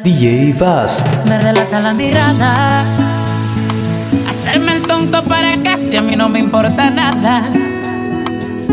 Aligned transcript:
DJ 0.00 0.54
Vast. 0.58 1.06
Me 1.26 1.38
relata 1.38 1.80
la 1.80 1.92
mirada. 1.92 2.84
Hacerme 4.28 4.76
el 4.76 4.82
tonto 4.82 5.22
para 5.24 5.54
casi 5.62 5.96
a 5.96 6.02
mí 6.02 6.16
no 6.16 6.28
me 6.28 6.38
importa 6.38 6.90
nada. 6.90 7.50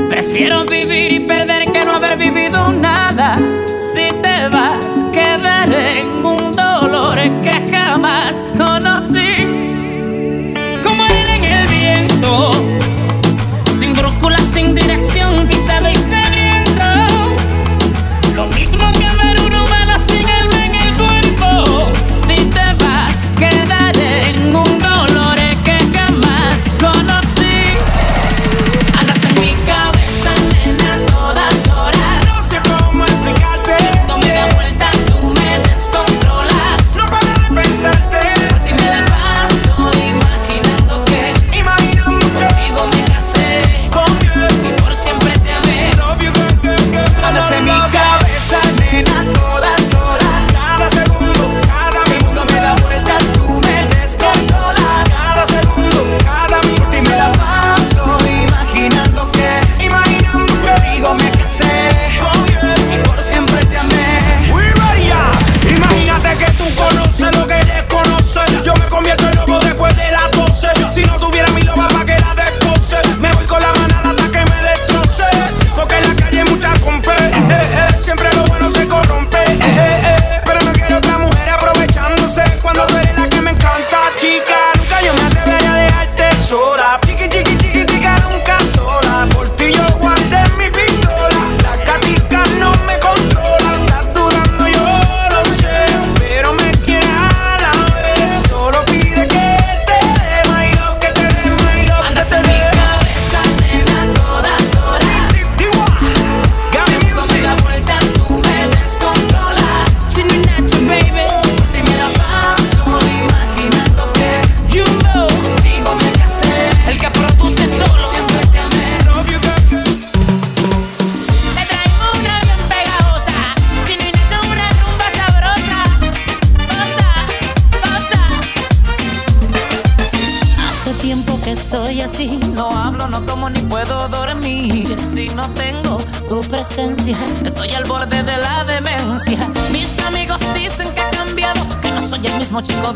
Prefiero 0.10 0.66
vivir 0.66 1.12
y 1.12 1.20
perder 1.20 1.72
que 1.72 1.86
no 1.86 1.98
haber 1.98 2.18
vivido 2.18 2.72
nada. 2.72 3.38
Si 3.80 4.10
te 4.22 4.50
vas, 4.50 5.06
quedaré 5.12 6.00
en 6.00 6.19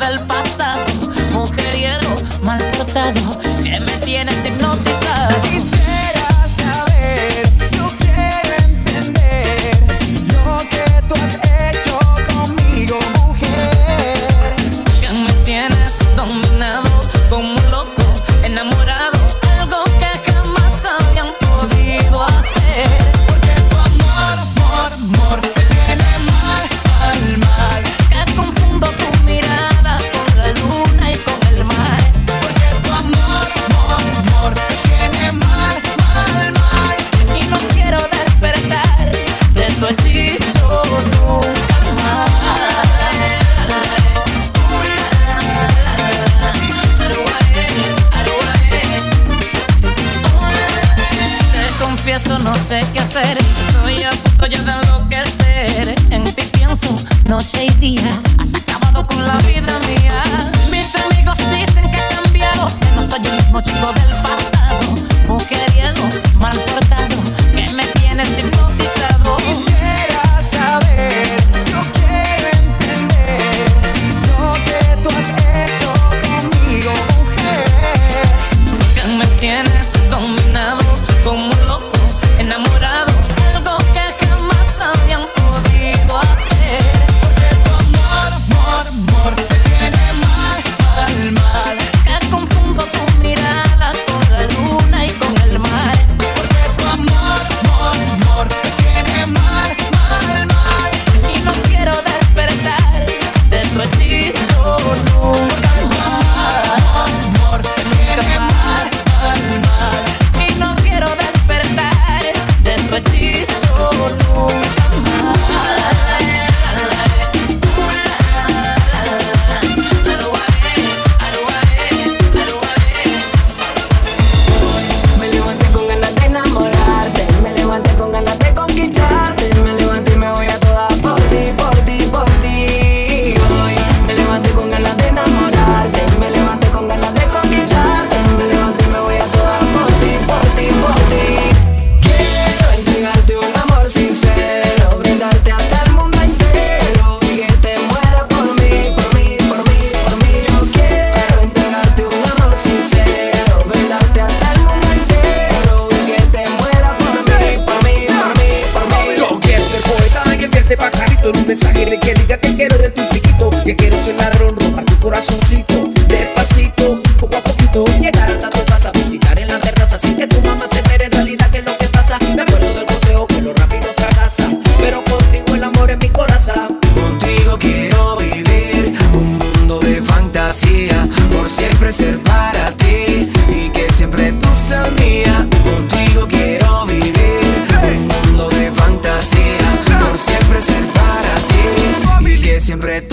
del 0.09 0.32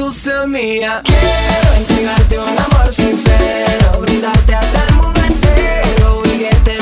tú 0.00 0.10
seas 0.10 0.48
mía. 0.48 1.02
Quiero 1.04 1.74
entregarte 1.76 2.38
un 2.38 2.58
amor 2.58 2.90
sincero, 2.90 4.00
brindarte 4.00 4.54
hasta 4.54 4.86
el 4.86 4.94
mundo 4.94 5.20
entero 5.26 6.22
y 6.24 6.38
que 6.38 6.54
te 6.64 6.79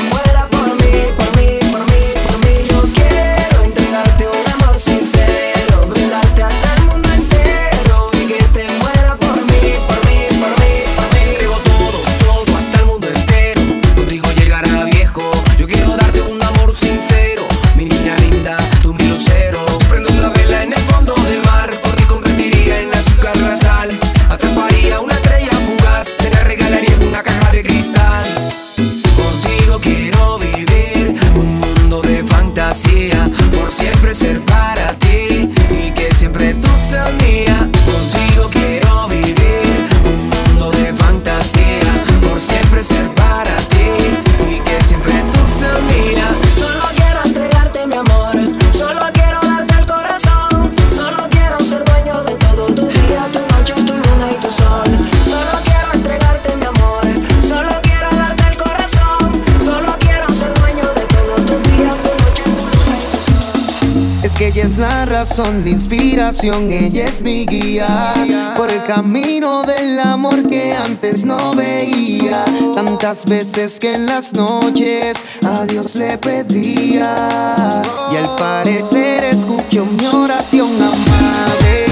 razón 65.29 65.63
de 65.63 65.71
inspiración, 65.71 66.71
ella 66.71 67.05
es 67.05 67.21
mi 67.21 67.45
guía 67.45 68.13
por 68.57 68.71
el 68.71 68.83
camino 68.85 69.61
del 69.63 69.99
amor 69.99 70.49
que 70.49 70.73
antes 70.73 71.23
no 71.23 71.53
veía. 71.53 72.43
Tantas 72.73 73.25
veces 73.25 73.79
que 73.79 73.93
en 73.93 74.07
las 74.07 74.33
noches 74.33 75.23
a 75.45 75.65
Dios 75.65 75.93
le 75.95 76.17
pedía 76.17 77.83
y 78.11 78.15
al 78.15 78.35
parecer 78.37 79.23
escuchó 79.25 79.85
mi 79.85 80.05
oración 80.07 80.69
amable, 80.75 81.88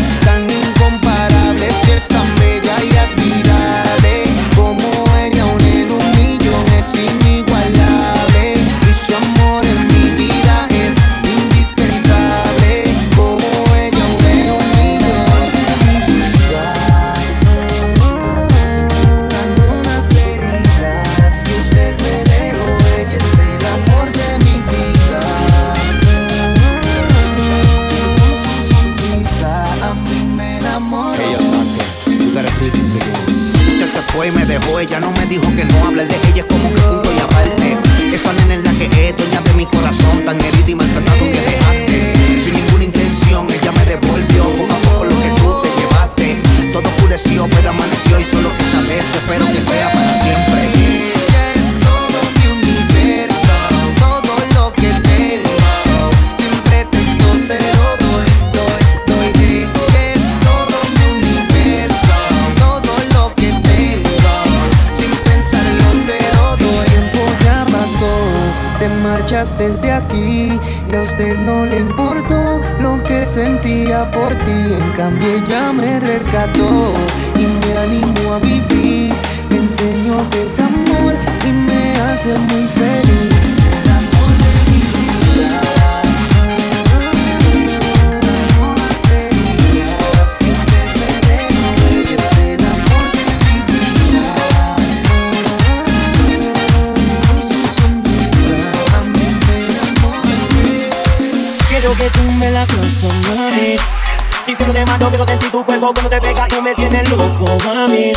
cuando 105.80 106.10
te 106.10 106.20
pega 106.22 106.48
y 106.58 106.62
me 106.62 106.76
tienes 106.76 107.10
loco, 107.10 107.46
mami. 107.66 108.12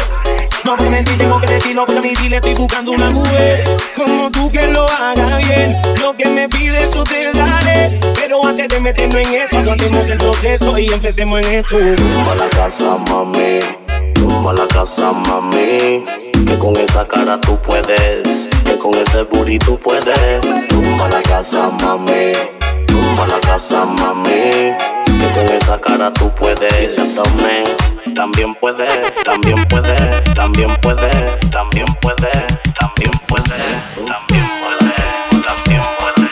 No 0.64 0.76
te 0.76 0.90
mentí, 0.90 1.12
tengo 1.16 1.40
que 1.40 1.46
decirlo 1.46 1.84
porque 1.86 1.98
a 1.98 2.02
mi 2.02 2.14
dile 2.14 2.36
estoy 2.36 2.54
buscando 2.54 2.92
una 2.92 3.10
mujer 3.10 3.64
como 3.96 4.30
tú 4.30 4.50
que 4.50 4.66
lo 4.68 4.86
haga 4.86 5.36
bien. 5.38 5.76
Lo 6.00 6.16
que 6.16 6.28
me 6.28 6.48
pides 6.48 6.90
tú 6.90 7.04
te 7.04 7.32
daré, 7.32 7.98
pero 8.14 8.46
antes 8.46 8.68
de 8.68 8.80
meternos 8.80 9.16
en 9.16 9.34
eso, 9.34 9.58
hagamos 9.58 10.10
el 10.10 10.18
proceso 10.18 10.78
y 10.78 10.92
empecemos 10.92 11.40
en 11.40 11.54
esto. 11.54 11.76
Tumba 11.78 12.34
la 12.36 12.48
casa, 12.50 12.96
mami. 13.08 13.60
Tumba 14.14 14.52
la 14.52 14.66
casa, 14.68 15.12
mami. 15.12 16.04
Que 16.46 16.58
con 16.58 16.76
esa 16.76 17.06
cara 17.06 17.40
tú 17.40 17.58
puedes. 17.60 18.48
Que 18.64 18.76
con 18.78 18.94
ese 18.94 19.22
booty 19.24 19.58
tú 19.58 19.78
puedes. 19.78 20.68
Tumba 20.68 21.08
la 21.08 21.22
casa, 21.22 21.70
mami. 21.82 22.32
Tumba 22.86 23.26
la 23.26 23.40
casa, 23.40 23.84
mami. 23.84 24.99
Que 25.20 25.28
con 25.38 25.48
esa 25.48 25.78
cara 25.80 26.10
tú 26.12 26.30
puedes. 26.34 26.72
Y 26.80 26.84
ese 26.84 27.02
abdomen 27.02 27.64
también 28.14 28.54
puede, 28.54 28.86
también 29.24 29.66
puede, 29.68 30.22
también 30.34 30.74
puede, 30.80 31.10
también 31.50 31.86
puede, 32.00 32.30
también 32.78 33.12
puede, 33.28 33.50
también 34.06 34.44
puede, 34.60 34.92
también 35.42 35.82
puede, 35.98 36.28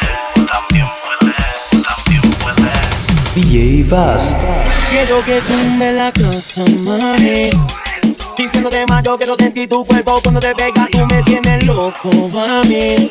también 0.46 0.88
puede, 1.04 1.82
también 1.82 2.30
puede. 2.42 2.68
DJ 3.34 3.84
Vast. 3.84 4.42
Quiero 4.90 5.22
que 5.22 5.40
tú 5.42 5.54
me 5.76 5.92
la 5.92 6.10
casa, 6.12 6.64
mami. 6.80 7.50
Diciéndote 8.36 8.86
más, 8.86 9.02
yo 9.04 9.16
quiero 9.18 9.34
sentir 9.36 9.68
tu 9.68 9.84
cuerpo 9.84 10.20
cuando 10.22 10.40
te 10.40 10.54
pegas, 10.54 10.88
tú 10.90 11.04
me 11.06 11.22
tienes 11.22 11.66
loco, 11.66 12.10
mami. 12.32 13.10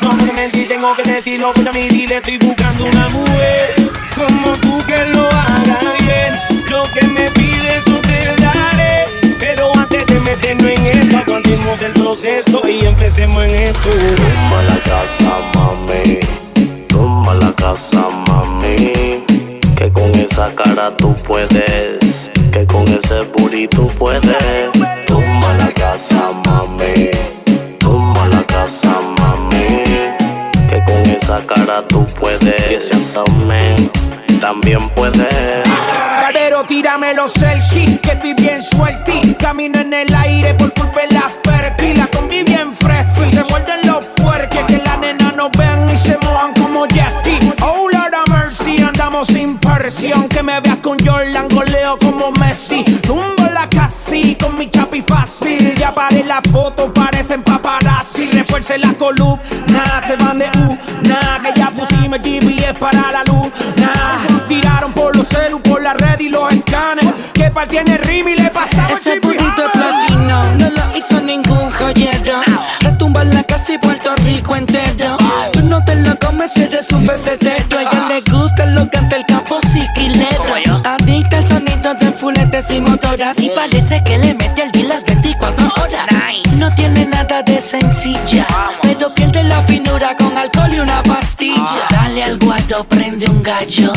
No 0.00 0.12
me 0.14 0.32
mentí, 0.32 0.64
tengo 0.64 0.94
que 0.94 1.02
decirlo, 1.02 1.52
porque 1.54 1.68
a 1.68 1.72
mi 1.72 1.88
dile 1.88 2.16
estoy 2.16 2.38
buscando 2.38 2.84
una 2.84 3.08
mujer 3.08 3.74
como 4.16 4.52
tú 4.58 4.82
que 4.86 5.04
lo 5.06 5.26
haga 5.28 5.94
bien. 6.00 6.34
Lo 6.68 6.82
que 6.92 7.06
me 7.06 7.30
pides, 7.32 7.84
yo 7.86 8.00
te 8.00 8.42
daré. 8.42 9.06
Pero 9.38 9.70
antes 9.76 10.06
de 10.06 10.20
meternos 10.20 10.70
en 10.70 10.86
eso, 10.86 11.18
aguantemos 11.18 11.82
el 11.82 11.92
proceso 11.92 12.68
y 12.68 12.86
empecemos 12.86 13.44
en 13.44 13.54
esto. 13.54 13.90
Tumba 13.90 14.62
la 14.68 14.78
casa, 14.84 15.38
mami. 15.54 16.18
Tumba 16.88 17.34
la 17.34 17.52
casa, 17.52 18.08
mami. 18.28 19.24
Que 19.76 19.92
con 19.92 20.10
esa 20.16 20.52
cara 20.56 20.96
tú 20.96 21.14
puedes, 21.22 22.30
que 22.52 22.66
con 22.66 22.88
ese 22.88 23.24
tú 23.70 23.86
puedes. 23.98 24.72
Tumba 25.06 25.54
la 25.58 25.70
casa, 25.72 26.32
mami. 26.44 27.10
Tumba 27.78 28.26
la 28.26 28.42
casa, 28.44 28.88
mami. 28.88 29.07
Esa 31.20 31.44
cara 31.46 31.82
tú 31.88 32.06
puedes. 32.20 32.70
Y 32.70 32.74
ese 32.74 32.94
abdomen 32.94 33.90
también 34.40 34.88
puedes. 34.90 35.64
Pero 36.32 36.62
tírame 36.62 37.12
los 37.12 37.32
selfies, 37.32 37.98
que 37.98 38.12
estoy 38.12 38.34
bien 38.34 38.62
suelti. 38.62 39.34
Camino 39.34 39.80
en 39.80 39.92
el 39.94 40.14
aire 40.14 40.54
por 40.54 40.72
culpa 40.74 41.00
de 41.00 41.14
las 41.14 41.32
perky. 41.42 41.94
La 41.94 42.06
combi 42.06 42.44
bien 42.44 42.72
fresca 42.72 43.26
y 43.26 43.32
se 43.32 43.42
muerden 43.44 43.80
los 43.84 44.06
puerques. 44.16 44.64
Que 44.66 44.78
la 44.78 44.96
nena 44.98 45.32
no 45.36 45.50
vean 45.50 45.88
y 45.90 45.96
se 45.96 46.16
mojan 46.18 46.54
como 46.54 46.86
Jackie. 46.86 47.40
Oh, 47.62 47.88
Lord 47.92 48.14
of 48.14 48.30
mercy, 48.32 48.80
andamos 48.80 49.26
sin 49.26 49.58
presión. 49.58 50.28
Que 50.28 50.44
me 50.44 50.60
veas 50.60 50.78
con 50.78 50.98
Jordan, 51.04 51.48
goleo 51.48 51.98
como 51.98 52.30
Messi. 52.30 52.84
Casi 53.88 54.34
con 54.36 54.56
mi 54.58 54.68
chapi 54.70 55.02
fácil. 55.06 55.74
Ya 55.76 55.92
paré 55.92 56.24
la 56.24 56.40
foto, 56.52 56.92
parecen 56.92 57.42
paparazzi. 57.42 58.30
Refuerce 58.30 58.78
la 58.78 58.92
columna, 58.94 60.02
se 60.06 60.16
van 60.16 60.38
de 60.38 60.46
U. 60.60 60.78
Nah, 61.02 61.40
que 61.42 61.58
ya 61.58 61.70
pusimos 61.70 62.20
GPS 62.22 62.74
para 62.78 63.10
la 63.12 63.24
luz. 63.24 63.50
Nah, 63.76 64.46
tiraron 64.46 64.92
por 64.92 65.16
los 65.16 65.28
celu, 65.28 65.60
por 65.62 65.82
la 65.82 65.94
red 65.94 66.20
y 66.20 66.28
los 66.28 66.52
escanes. 66.52 67.06
Que 67.32 67.50
par 67.50 67.66
tiene 67.66 67.96
rim 67.98 68.28
y 68.28 68.34
le 68.34 68.50
pasamos 68.50 68.92
Ese 68.92 69.14
el 69.14 69.20
burrito 69.20 69.64
es 69.66 69.72
platino, 69.72 70.44
no 70.58 70.70
lo 70.70 70.96
hizo 70.96 71.20
ningún 71.22 71.70
joyero. 71.70 72.40
Retumba 72.80 73.22
en 73.22 73.34
la 73.34 73.44
casa 73.44 73.74
y 73.74 73.78
Puerto 73.78 74.14
Rico 74.16 74.56
entero. 74.56 75.16
Tú 75.52 75.62
no 75.62 75.82
te 75.84 75.94
lo 75.94 76.18
comes 76.18 76.52
si 76.52 76.62
eres 76.62 76.90
un 76.92 77.06
pesetero. 77.06 77.78
A 77.78 77.82
ella 77.82 78.08
le 78.08 78.20
gusta 78.30 78.66
lo 78.66 78.88
canta 78.90 79.16
el 79.16 79.24
y 82.70 82.80
motoras. 82.80 83.38
Y 83.38 83.50
parece 83.50 84.02
que 84.04 84.16
le 84.18 84.34
mete 84.34 84.62
al 84.62 84.70
día 84.72 84.86
las 84.88 85.04
24 85.04 85.64
horas. 85.66 86.06
No 86.56 86.74
tiene 86.74 87.04
nada 87.06 87.42
de 87.42 87.60
sencilla, 87.60 88.46
pero 88.82 89.14
pierde 89.14 89.44
la 89.44 89.62
finura 89.62 90.16
con 90.16 90.36
alcohol 90.36 90.72
y 90.72 90.80
una 90.80 91.02
pastilla. 91.02 91.86
Dale 91.90 92.24
al 92.24 92.38
guardo, 92.38 92.84
prende 92.84 93.26
un 93.26 93.42
gallo. 93.42 93.92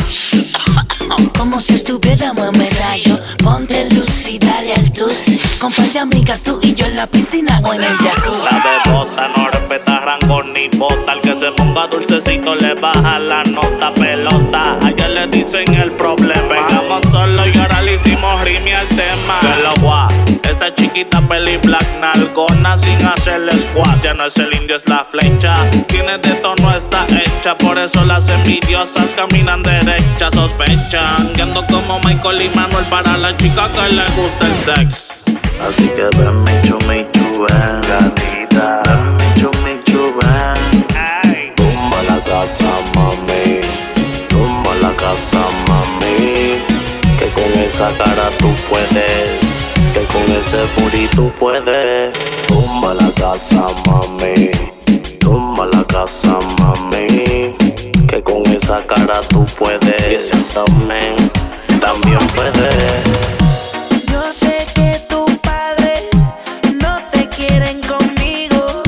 Como 1.38 1.60
si 1.60 1.74
estuviéramos 1.74 2.46
en 2.52 2.58
medallo. 2.58 3.18
Ponte 3.42 3.88
luz 3.90 4.28
y 4.28 4.38
dale 4.38 4.74
al 4.74 4.92
tus. 4.92 5.38
Con 5.58 5.72
par 5.72 5.90
de 5.90 5.98
amigas 5.98 6.42
tú 6.42 6.60
y 6.62 6.74
yo 6.74 6.84
en 6.86 6.96
la 6.96 7.06
piscina 7.06 7.60
o 7.64 7.72
en 7.72 7.82
el 7.82 7.96
jacuzzi. 7.96 8.54
La 8.54 8.82
bebota 8.84 9.28
no 9.36 9.48
respeta 9.50 9.98
rango 10.00 10.42
ni 10.44 10.68
bota. 10.78 11.12
Al 11.12 11.20
que 11.20 11.34
se 11.34 11.50
ponga 11.52 11.88
dulcecito 11.88 12.54
le 12.54 12.74
baja 12.74 13.18
la 13.18 13.42
nota 13.44 13.92
pelota. 13.94 14.78
Ayer 14.84 15.10
le 15.10 15.26
dicen 15.28 15.72
el 15.74 15.92
problema. 15.92 16.41
Esa 20.92 20.98
chiquita 20.98 21.22
peli 21.26 21.56
black 21.56 21.86
nalgona 22.00 22.76
sin 22.76 23.02
hacerle 23.06 23.52
squat. 23.52 24.02
Ya 24.02 24.12
no 24.12 24.26
es 24.26 24.36
el 24.36 24.52
indio, 24.54 24.76
es 24.76 24.86
la 24.88 25.04
flecha. 25.04 25.54
Tiene 25.86 26.18
de 26.18 26.34
tono, 26.34 26.76
está 26.76 27.06
hecha. 27.06 27.56
Por 27.56 27.78
eso 27.78 28.04
las 28.04 28.28
envidiosas 28.28 29.10
caminan 29.12 29.62
derechas, 29.62 30.34
sospechan. 30.34 31.32
Que 31.34 31.42
ando 31.42 31.64
como 31.66 31.98
Michael 32.00 32.42
y 32.42 32.48
Manuel 32.54 32.84
para 32.86 33.16
la 33.16 33.34
chica 33.38 33.68
que 33.68 33.94
le 33.94 34.04
gusta 34.16 34.46
el 34.46 34.54
sex. 34.64 35.22
Así 35.66 35.88
que 35.88 36.04
mi 36.18 36.68
chumi 36.68 37.06
chuben, 37.12 37.80
gatita. 37.88 38.82
Mi 39.16 39.40
chumi 39.40 39.80
chuben. 39.84 41.56
Tumba 41.56 42.02
la 42.08 42.20
casa, 42.24 42.70
mami. 42.94 43.60
Tumba 44.28 44.74
la 44.82 44.94
casa, 44.96 45.38
mami. 45.68 46.71
Que 47.42 47.48
con 47.48 47.60
esa 47.60 47.88
cara 47.98 48.30
tú 48.38 48.54
puedes. 48.70 49.70
Que 49.92 50.06
con 50.06 50.22
ese 50.30 50.64
booty 50.76 51.08
tú 51.08 51.32
puedes. 51.40 52.12
Tumba 52.46 52.94
la 52.94 53.10
casa, 53.14 53.66
mami. 53.84 54.50
Tumba 55.18 55.66
la 55.66 55.82
casa, 55.84 56.38
mami. 56.60 57.52
Que 58.06 58.22
con 58.22 58.46
esa 58.46 58.80
cara 58.86 59.22
tú 59.28 59.44
puedes. 59.58 60.08
Y 60.08 60.14
ese 60.14 60.36
abdomen 60.36 61.16
también 61.80 62.20
puedes. 62.28 63.04
Yo 64.06 64.32
sé 64.32 64.64
que 64.76 65.02
tu 65.08 65.24
padre 65.38 66.10
no 66.80 66.96
te 67.10 67.28
quieren 67.28 67.80
conmigo. 67.82 68.84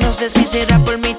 No 0.00 0.12
sé 0.12 0.30
si 0.30 0.46
será 0.46 0.78
por 0.78 0.96
mi 0.98 1.09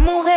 multimujer. 0.00 0.31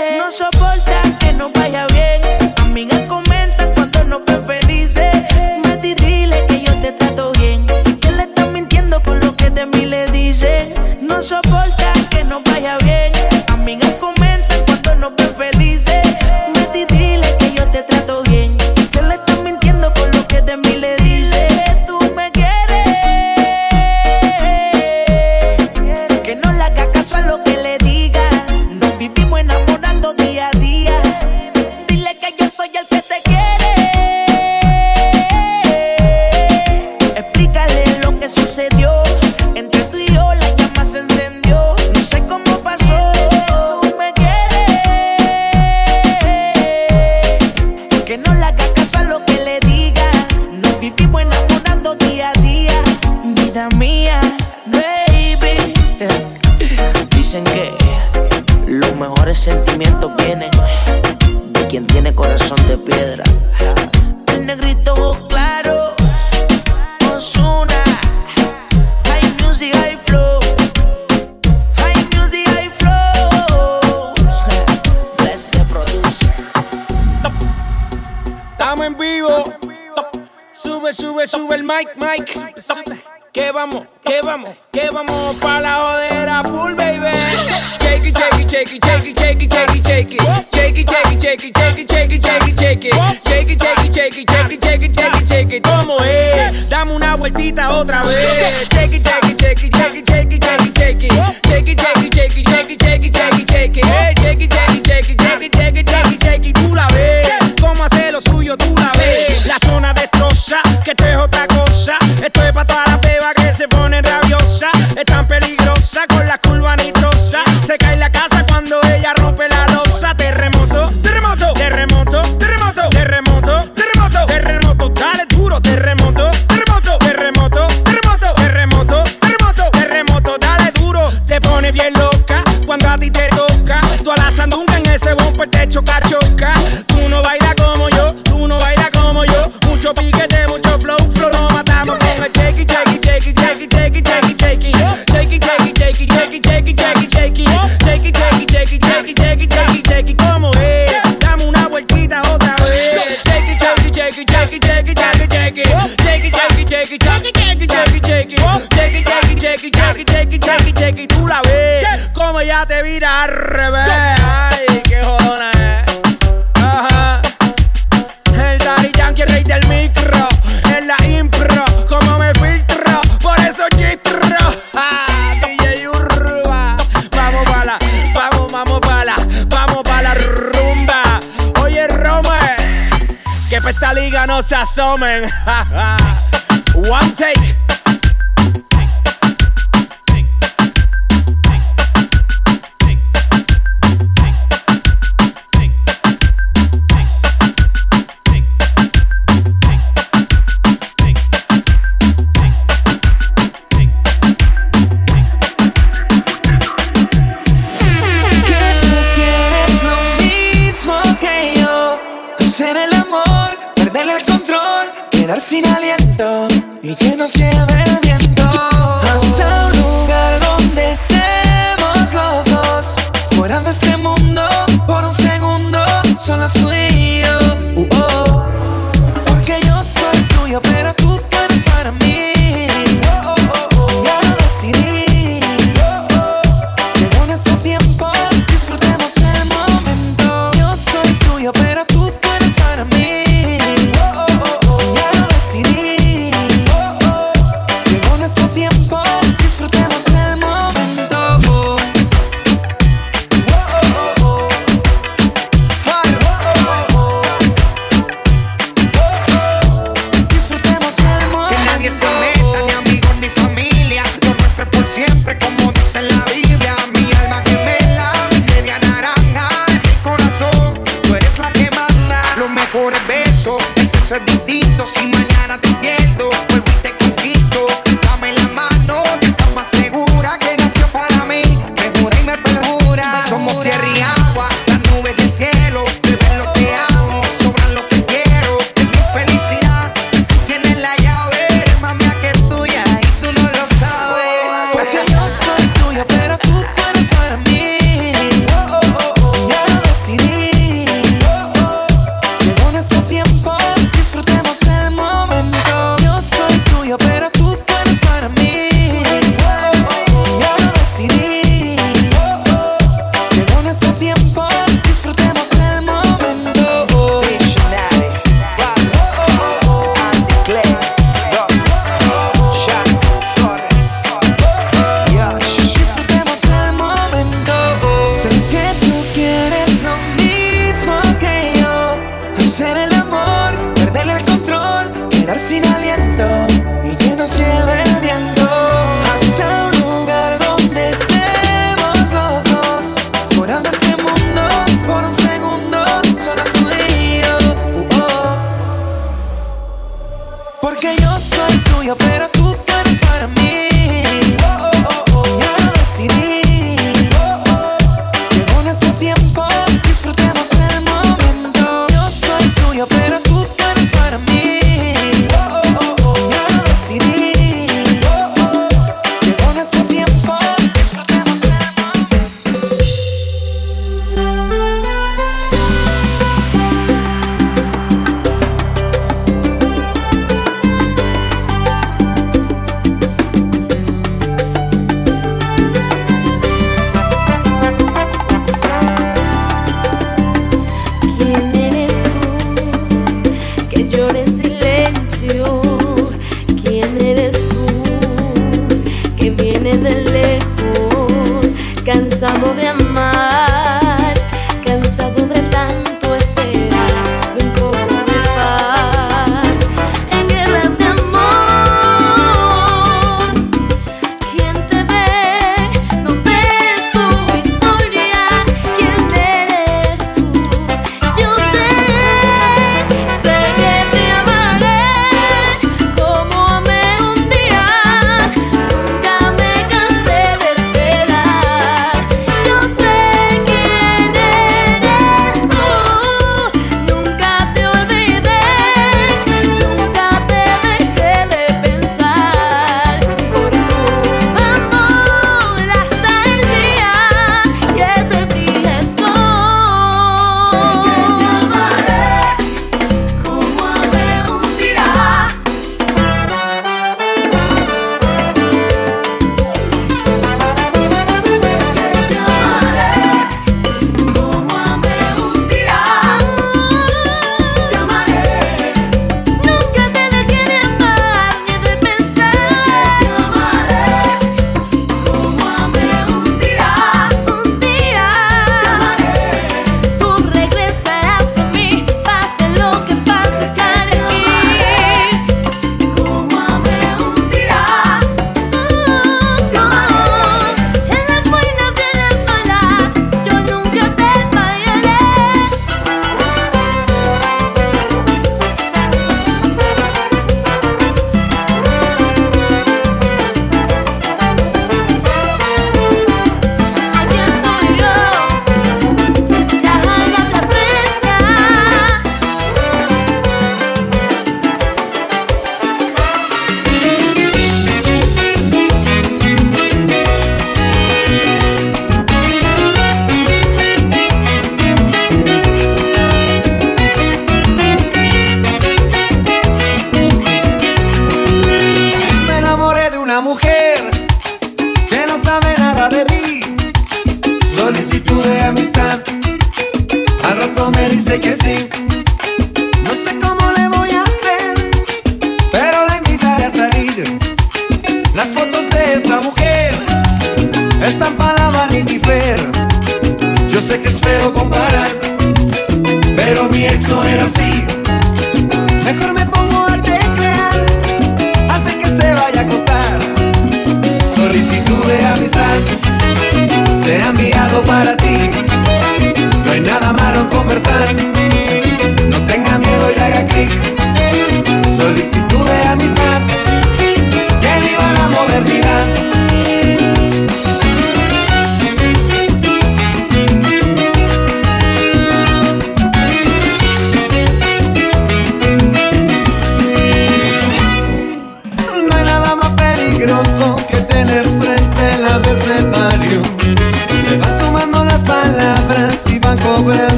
No 184.28 184.42
se 184.42 184.56
asomen. 184.56 185.24
One 186.76 187.14
take. 187.16 187.65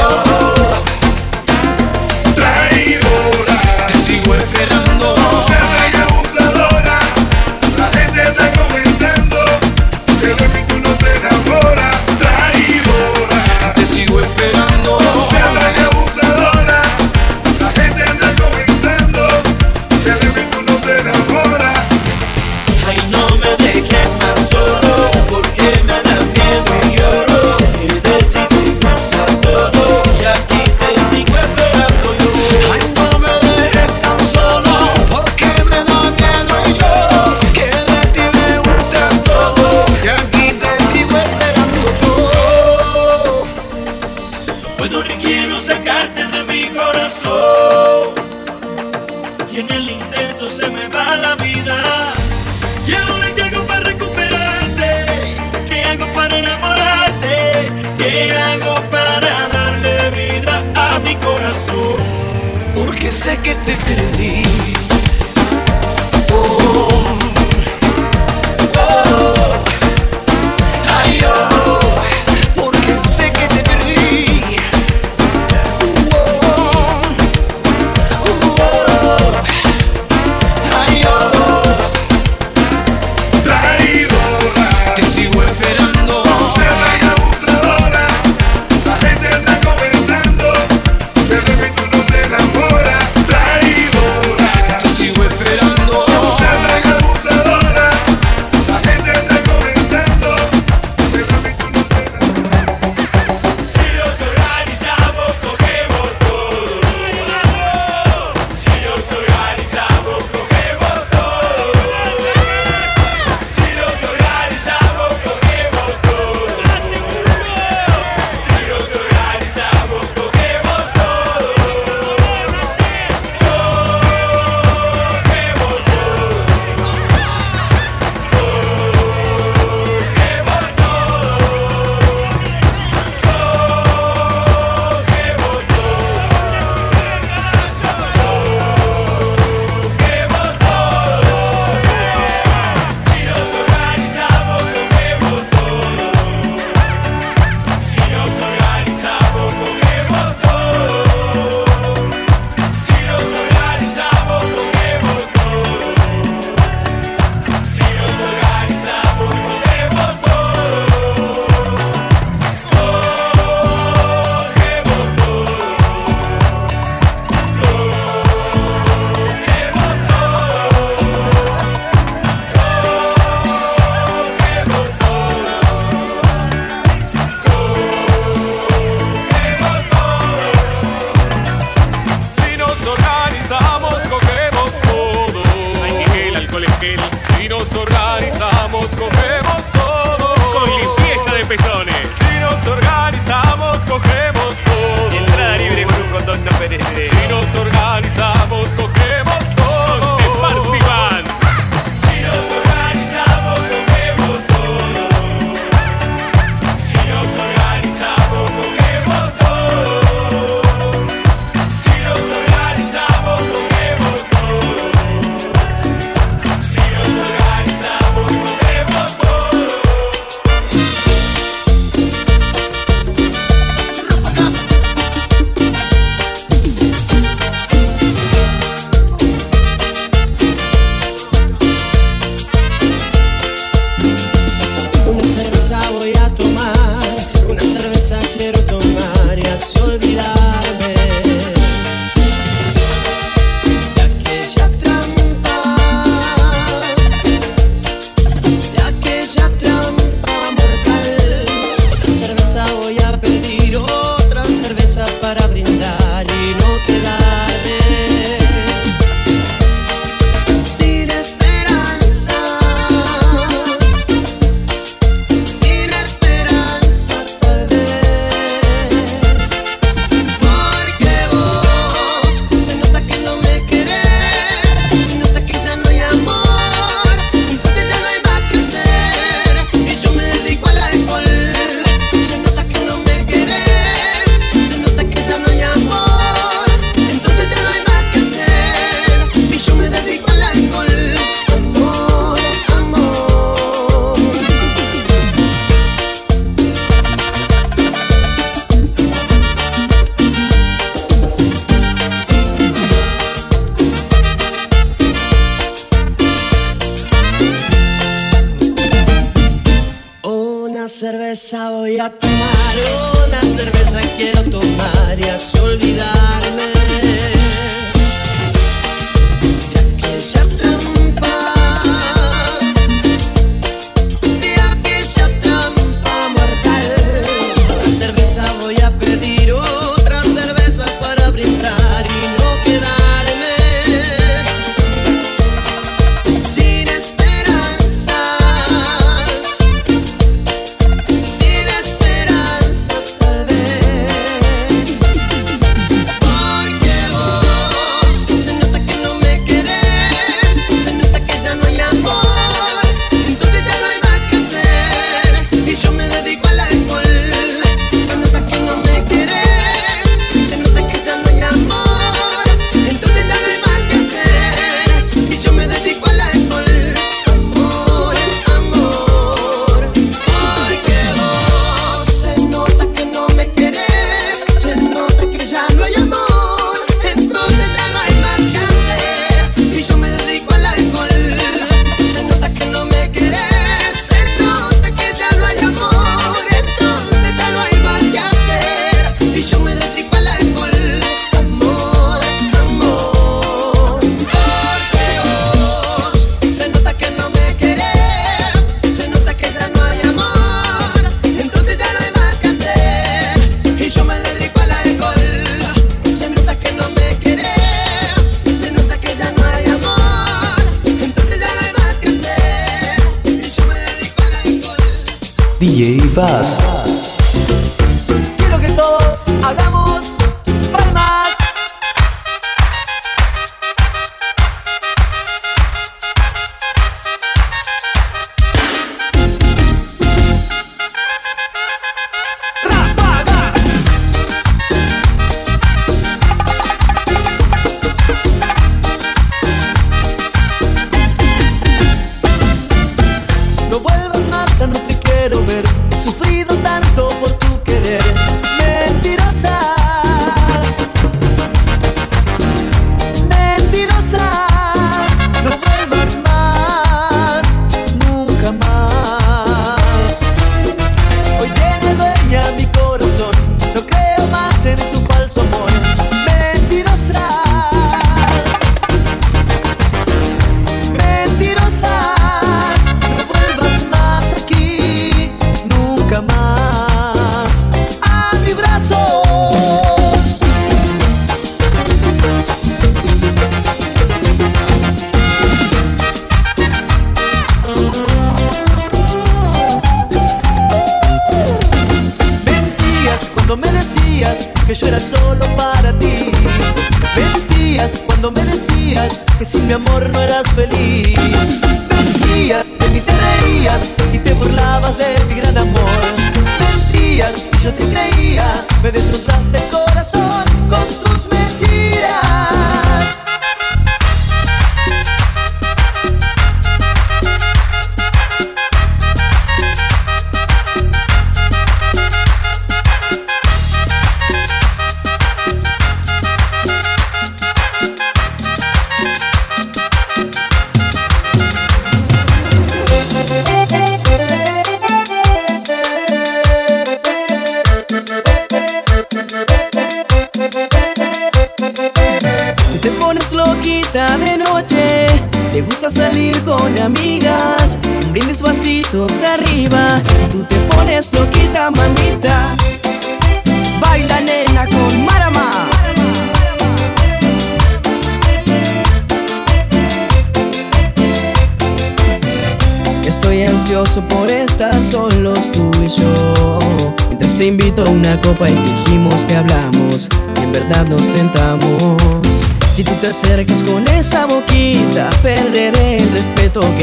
oh. 0.00 0.27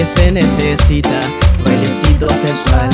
se 0.06 0.32
necesita, 0.32 1.20
un 1.58 1.64
bailecito 1.64 2.28
sensual. 2.30 2.90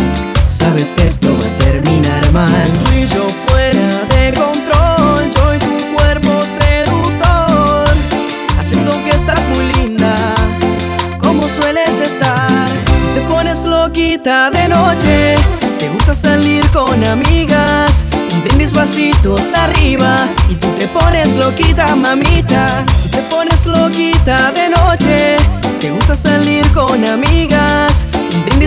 Sabes 0.45 0.91
que 0.91 1.07
esto 1.07 1.27
va 1.37 1.45
a 1.45 1.57
terminar 1.65 2.31
mal. 2.31 2.67
Y 2.95 3.05
yo 3.07 3.27
fuera 3.47 4.05
de 4.09 4.33
control, 4.33 5.31
yo 5.35 5.55
y 5.55 5.59
tu 5.59 5.95
cuerpo 5.95 6.41
seductor, 6.43 7.89
haciendo 8.57 8.91
que 9.03 9.09
estás 9.11 9.45
muy 9.49 9.73
linda, 9.73 10.15
como 11.19 11.47
sueles 11.49 11.99
estar. 11.99 12.67
Te 13.13 13.21
pones 13.29 13.65
loquita 13.65 14.49
de 14.49 14.69
noche, 14.69 15.35
te 15.79 15.89
gusta 15.89 16.15
salir 16.15 16.65
con 16.69 17.03
amigas. 17.05 18.05
Y 18.29 18.47
brindis 18.47 18.73
vasitos 18.73 19.53
arriba 19.55 20.29
y 20.49 20.55
tú 20.55 20.69
te 20.79 20.87
pones 20.87 21.35
loquita, 21.35 21.93
mamita. 21.95 22.85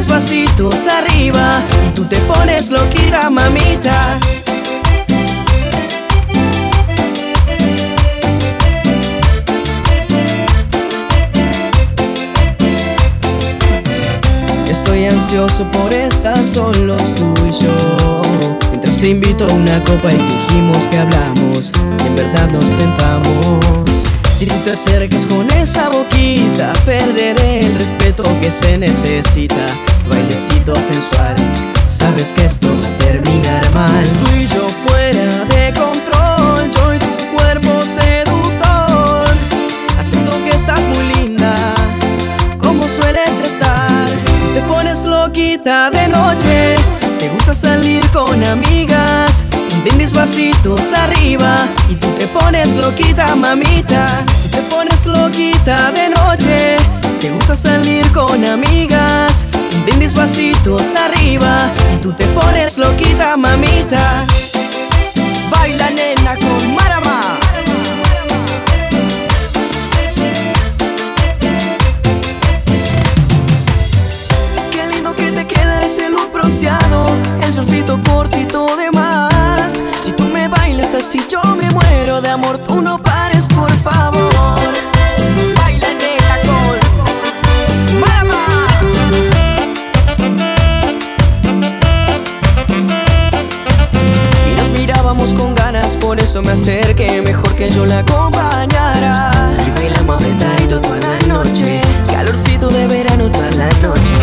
Vasitos 0.08 0.86
arriba 0.86 1.62
y 1.86 1.94
tú 1.94 2.04
te 2.04 2.16
pones 2.20 2.70
loquita, 2.70 3.30
mamita. 3.30 4.18
Estoy 14.68 15.06
ansioso 15.06 15.64
por 15.70 15.92
estar 15.92 16.38
solos 16.46 17.02
tú 17.14 17.34
y 17.46 17.64
yo. 17.64 18.22
Mientras 18.70 18.98
te 18.98 19.08
invito 19.08 19.44
a 19.44 19.52
una 19.52 19.78
copa 19.80 20.10
y 20.12 20.18
fingimos 20.18 20.78
que 20.84 20.98
hablamos 20.98 21.72
y 22.02 22.06
en 22.06 22.16
verdad 22.16 22.50
nos 22.50 22.66
tentamos. 22.66 23.64
Si 24.36 24.46
tú 24.46 24.54
te 24.64 24.72
acercas 24.72 25.26
con 25.26 25.48
esa 25.52 25.88
boquita, 25.88 26.72
perderé 26.84 27.60
el 27.60 27.74
respeto 27.78 28.24
que 28.40 28.50
se 28.50 28.76
necesita. 28.76 29.93
Bailecito 30.08 30.74
sensual, 30.74 31.34
sabes 31.86 32.32
que 32.32 32.44
esto 32.44 32.68
va 32.82 32.86
a 32.86 32.98
terminar 32.98 33.62
mal. 33.72 34.04
Tú 34.04 34.26
y 34.36 34.46
yo 34.46 34.68
fuera 34.86 35.44
de 35.48 35.72
control, 35.74 36.70
yo 36.70 36.94
y 36.94 36.98
tu 36.98 37.36
cuerpo 37.36 37.82
seductor. 37.82 39.24
Acepto 39.98 40.32
que 40.44 40.50
estás 40.50 40.80
muy 40.86 41.14
linda, 41.14 41.54
como 42.62 42.88
sueles 42.88 43.40
estar. 43.40 44.06
Te 44.54 44.60
pones 44.62 45.04
loquita 45.04 45.90
de 45.90 46.08
noche, 46.08 46.76
te 47.18 47.28
gusta 47.28 47.54
salir 47.54 48.06
con 48.10 48.44
amigas. 48.44 49.44
Brindis 49.82 50.14
vasitos 50.14 50.92
arriba 50.94 51.68
y 51.90 51.96
tú 51.96 52.08
te 52.18 52.26
pones 52.28 52.76
loquita, 52.76 53.34
mamita. 53.34 54.06
Te 54.50 54.62
pones 54.62 55.04
loquita 55.06 55.90
de 55.90 56.08
noche, 56.10 56.76
te 57.20 57.30
gusta 57.30 57.54
salir 57.56 58.10
con 58.12 58.44
amigas. 58.46 59.46
Brindis 59.82 60.14
vasitos 60.16 60.94
arriba 60.96 61.70
y 61.94 61.98
tú 62.00 62.12
te 62.12 62.26
pones 62.28 62.78
loquita, 62.78 63.36
mamita. 63.36 64.24
Baila 65.50 65.90
nena 65.90 66.34
con 66.36 66.74
Marama. 66.74 67.43
Eso 96.34 96.42
me 96.42 96.50
acerqué 96.50 97.22
Mejor 97.22 97.54
que 97.54 97.70
yo 97.70 97.86
la 97.86 98.00
acompañara. 98.00 99.30
Y 99.66 99.70
bailamos 99.70 100.16
apretadito 100.16 100.80
toda 100.80 100.98
la 100.98 101.18
noche 101.28 101.80
Calorcito 102.10 102.68
de 102.70 102.88
verano 102.88 103.30
toda 103.30 103.50
la 103.52 103.68
noche. 103.80 104.14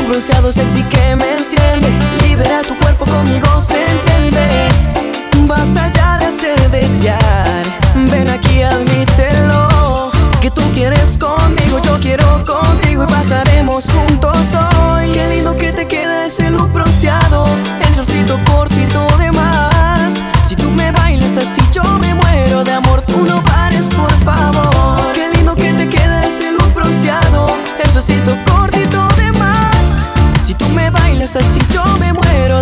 Un 0.00 0.08
bronceado 0.08 0.50
sexy 0.50 0.82
que 0.84 1.14
me 1.14 1.32
enciende 1.34 1.88
Libera 2.22 2.62
tu 2.62 2.76
cuerpo 2.76 3.04
conmigo 3.04 3.60
se 3.60 3.80
entiende. 3.86 5.46
Basta 5.46 5.92
ya 5.92 6.18
de 6.18 6.26
hacer 6.26 6.70
desear 6.70 7.62
Ven 7.94 8.28
aquí 8.28 8.62
admítelo 8.62 10.10
Que 10.40 10.50
tú 10.50 10.62
quieres 10.74 11.18
conmigo, 11.18 11.80
yo 11.84 11.98
quiero 12.00 12.44
contigo 12.44 13.04
Y 13.04 13.06
pasaremos 13.06 13.49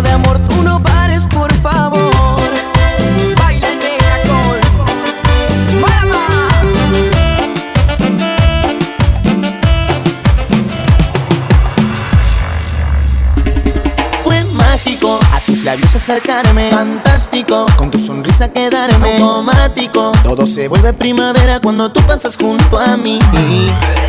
de 0.01 0.11
amor 0.11 0.39
Tú 0.39 0.63
no 0.63 0.81
pares 0.81 1.25
por 1.25 1.53
favor 1.55 2.11
Baila 3.37 3.67
Fue 14.23 14.43
mágico 14.53 15.19
a 15.33 15.39
tus 15.41 15.63
labios 15.63 15.93
acercarme, 15.95 16.69
fantástico. 16.69 17.65
Con 17.77 17.91
tu 17.91 17.97
sonrisa 17.97 18.49
quedarme 18.49 19.17
automático. 19.17 20.11
Todo 20.23 20.45
se 20.45 20.67
vuelve 20.67 20.93
primavera 20.93 21.59
cuando 21.59 21.91
tú 21.91 22.01
pasas 22.01 22.37
junto 22.37 22.77
a 22.77 22.95
mí. 22.95 23.19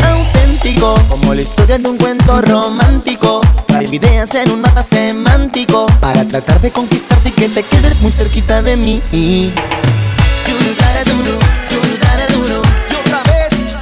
Auténtico, 0.05 0.95
como 1.09 1.34
la 1.34 1.43
historia 1.43 1.78
de 1.78 1.88
un 1.88 1.97
cuento 1.97 2.41
romántico. 2.43 3.41
Traigo 3.81 3.95
ideas 3.95 4.35
en 4.35 4.51
un 4.51 4.61
mapa 4.61 4.83
semántico 4.83 5.87
para 6.01 6.28
tratar 6.28 6.61
de 6.61 6.70
conquistarte 6.70 7.31
y 7.31 7.33
que 7.33 7.49
te 7.49 7.62
quedes 7.62 8.03
muy 8.03 8.12
cerquita 8.12 8.61
de 8.61 8.76
mí. 8.76 9.01
Y 9.11 9.53
otra 13.01 13.22
vez. 13.22 13.78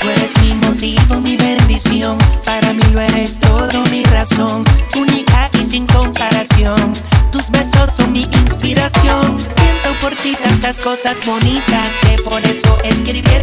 Tú 0.00 0.10
eres 0.10 0.40
mi 0.42 0.54
motivo, 0.54 1.20
mi 1.20 1.36
bendición. 1.36 2.18
Para 2.44 2.72
mí 2.72 2.82
lo 2.92 3.00
eres 3.00 3.38
todo, 3.38 3.84
mi 3.92 4.02
razón. 4.02 4.64
Única 4.96 5.48
y 5.60 5.62
sin 5.62 5.86
comparación. 5.86 6.92
Tus 7.30 7.50
besos 7.50 7.94
son 7.94 8.12
mi 8.12 8.22
inspiración. 8.22 9.38
Siento 9.38 10.00
por 10.00 10.12
ti 10.16 10.36
tantas 10.42 10.78
cosas 10.78 11.16
bonitas 11.24 11.88
que 12.02 12.20
por 12.22 12.44
eso 12.44 12.76
escribí 12.84 13.33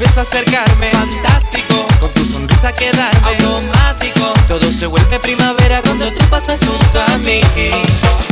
labios 0.00 0.18
acercarme. 0.18 0.90
Fantástico 0.90 1.86
con 1.98 2.10
tu 2.14 2.24
sonrisa 2.24 2.72
quedarme. 2.72 3.44
Automático. 3.44 4.32
Todo 4.48 4.72
se 4.72 4.86
vuelve 4.86 5.18
primavera 5.18 5.82
cuando 5.82 6.10
tú 6.12 6.24
pasas 6.30 6.60
junto 6.60 7.00
a 7.00 7.18
mí. 7.18 7.40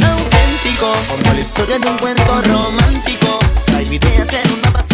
Auténtico, 0.06 0.92
como 1.08 1.34
la 1.34 1.40
historia 1.40 1.78
de 1.78 1.88
un 1.88 1.98
cuento 1.98 2.42
romántico. 2.42 3.38
Traigo 3.66 3.92
ideas 3.92 4.32
en 4.32 4.52
un 4.52 4.60
mapa 4.62 4.87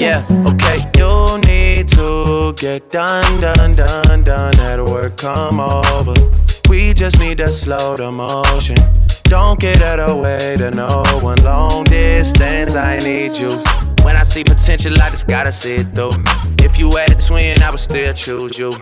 Yeah, 0.00 0.22
okay. 0.52 0.78
You 0.98 1.38
need 1.46 1.88
to 1.88 2.52
get 2.56 2.90
done, 2.90 3.40
done, 3.40 3.72
done, 3.72 4.22
done. 4.22 4.54
At 4.60 4.80
work, 4.90 5.16
come 5.16 5.60
over. 5.60 6.14
We 6.68 6.92
just 6.92 7.18
need 7.20 7.38
to 7.38 7.48
slow 7.48 7.96
the 7.96 8.10
motion. 8.10 8.76
Don't 9.24 9.58
get 9.58 9.82
out 9.82 9.98
of 9.98 10.20
way 10.20 10.56
to 10.58 10.70
no 10.70 11.02
one. 11.22 11.42
Long 11.42 11.84
distance, 11.84 12.74
I 12.74 12.98
need 12.98 13.36
you. 13.36 13.91
When 14.04 14.16
I 14.16 14.22
see 14.22 14.44
potential, 14.44 14.92
I 15.00 15.10
just 15.10 15.28
gotta 15.28 15.52
see 15.52 15.76
it 15.76 15.94
through. 15.94 16.12
If 16.58 16.78
you 16.78 16.90
had 16.96 17.12
a 17.12 17.14
twin, 17.14 17.62
I 17.62 17.70
would 17.70 17.80
still 17.80 18.12
choose 18.12 18.58
you. 18.58 18.74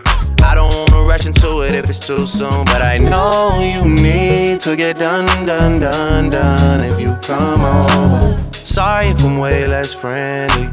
I 0.43 0.55
don't 0.55 0.73
wanna 0.73 1.07
rush 1.07 1.25
into 1.25 1.61
it 1.61 1.73
if 1.73 1.89
it's 1.89 2.05
too 2.05 2.25
soon, 2.25 2.65
but 2.65 2.81
I 2.81 2.97
know 2.97 3.59
you 3.61 3.87
need 3.87 4.59
to 4.61 4.75
get 4.75 4.97
done, 4.97 5.25
done, 5.45 5.79
done, 5.79 6.29
done. 6.29 6.81
If 6.81 6.99
you 6.99 7.15
come 7.21 7.61
over, 7.61 8.43
sorry 8.51 9.07
if 9.07 9.23
I'm 9.23 9.37
way 9.37 9.67
less 9.67 9.93
friendly. 9.93 10.67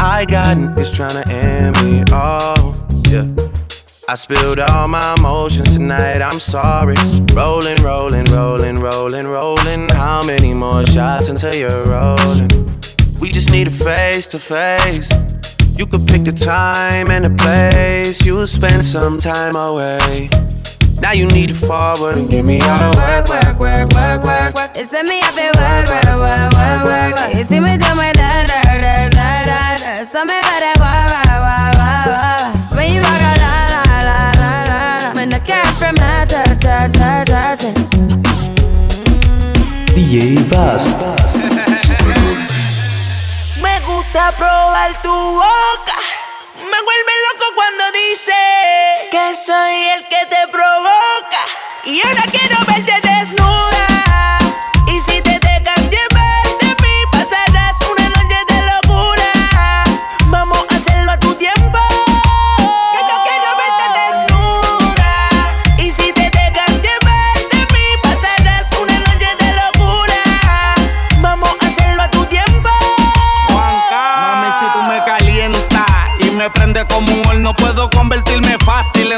I 0.00 0.26
got 0.28 0.56
niggas 0.56 0.92
tryna 0.94 1.26
end 1.28 1.76
me. 1.84 2.04
Oh, 2.12 2.78
yeah. 3.10 3.26
I 4.08 4.14
spilled 4.14 4.60
all 4.60 4.86
my 4.86 5.14
emotions 5.18 5.76
tonight, 5.76 6.22
I'm 6.22 6.38
sorry. 6.38 6.96
Rolling, 7.34 7.82
rolling, 7.82 8.24
rolling, 8.26 8.76
rolling, 8.76 9.26
rolling. 9.26 9.88
How 9.90 10.22
many 10.24 10.54
more 10.54 10.86
shots 10.86 11.28
until 11.28 11.54
you're 11.54 11.86
rolling? 11.86 12.75
We 13.20 13.28
just 13.30 13.50
need 13.50 13.66
a 13.66 13.70
face 13.70 14.26
to 14.28 14.38
face. 14.38 15.10
You 15.78 15.86
could 15.86 16.06
pick 16.06 16.24
the 16.24 16.32
time 16.32 17.10
and 17.10 17.24
the 17.24 17.34
place. 17.42 18.24
You'll 18.24 18.46
spend 18.46 18.84
some 18.84 19.18
time 19.18 19.56
away. 19.56 20.28
Now 21.00 21.12
you 21.12 21.26
need 21.26 21.48
to 21.48 21.54
forward 21.54 22.16
and 22.16 22.28
give 22.28 22.46
me 22.46 22.60
all 22.60 22.78
the 22.78 22.96
work, 22.96 23.28
work, 23.28 23.60
work, 23.60 23.88
work, 23.92 24.24
work, 24.24 24.54
work. 24.54 24.70
Ese 24.76 25.02
me 25.04 25.20
hace 25.20 25.52
work, 25.56 25.88
work, 25.88 26.08
work, 26.20 26.52
work, 26.56 26.84
work, 26.88 27.16
work. 27.16 27.34
Y 27.36 27.44
si 27.44 27.60
me 27.60 27.76
llama 27.76 28.12
da, 28.12 28.44
da, 28.44 28.62
da, 28.62 29.08
da, 29.10 29.44
da, 29.44 29.76
da. 29.76 29.92
Eso 30.00 30.24
me 30.24 30.40
da 30.40 30.56
de 30.60 30.72
guau, 30.80 31.04
guau, 31.08 31.24
guau, 31.24 31.72
guau, 31.76 32.04
guau. 32.08 32.76
When 32.76 32.92
you 32.94 33.00
walk 33.00 33.22
out, 33.28 33.38
la, 33.44 33.52
la, 33.72 33.82
la, 34.08 34.18
la, 34.40 34.52
la. 34.70 35.12
When 35.14 35.32
I 35.32 35.38
care 35.40 35.64
from 35.80 35.94
my 35.96 36.24
touch, 36.24 36.60
touch, 36.60 36.92
touch, 36.92 37.28
touch. 37.28 37.64
DJ 39.92 40.38
Vast. 40.48 41.25
Tu 44.94 45.10
boca. 45.10 45.96
Me 46.56 46.62
vuelve 46.62 47.12
loco 47.32 47.54
cuando 47.54 47.84
dice 47.92 48.32
que 49.10 49.34
soy 49.34 49.88
el 49.94 50.06
que 50.06 50.26
te 50.26 50.48
provoca. 50.48 51.42
Y 51.84 52.00
ahora 52.06 52.22
quiero 52.30 52.56
verte 52.66 53.00
desnuda. 53.08 53.95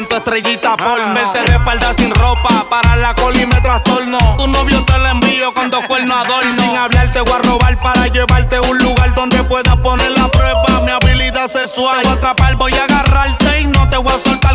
Tu 0.08 0.14
estrellita 0.14 0.76
por 0.76 1.14
verte 1.14 1.50
de 1.50 1.56
espalda 1.56 1.92
sin 1.92 2.10
ropa, 2.10 2.64
para 2.70 2.96
la 2.96 3.14
cola 3.14 3.40
y 3.42 3.46
me 3.46 3.60
trastorno. 3.60 4.18
Tu 4.36 4.46
novio 4.46 4.84
te 4.84 4.98
lo 4.98 5.08
envío 5.08 5.52
con 5.52 5.70
dos 5.70 5.82
cuernos 5.88 6.16
adorno. 6.24 6.52
Sin 6.62 6.76
hablar 6.76 7.10
te 7.10 7.20
voy 7.20 7.32
a 7.32 7.38
robar 7.38 7.80
para 7.80 8.06
llevarte 8.06 8.56
a 8.56 8.62
un 8.62 8.78
lugar 8.78 9.14
donde 9.14 9.42
puedas 9.44 9.76
poner 9.76 10.10
la 10.12 10.28
prueba 10.28 10.80
mi 10.82 10.90
habilidad 10.90 11.48
sexual. 11.48 12.02
Te 12.02 12.08
voy 12.08 12.16
a 12.16 12.18
atrapar, 12.18 12.56
voy 12.56 12.72
a 12.74 12.84
agarrarte 12.84 13.60
y 13.60 13.66
no 13.66 13.88
te 13.88 13.96
voy 13.96 14.12
a 14.12 14.18
soltar. 14.18 14.47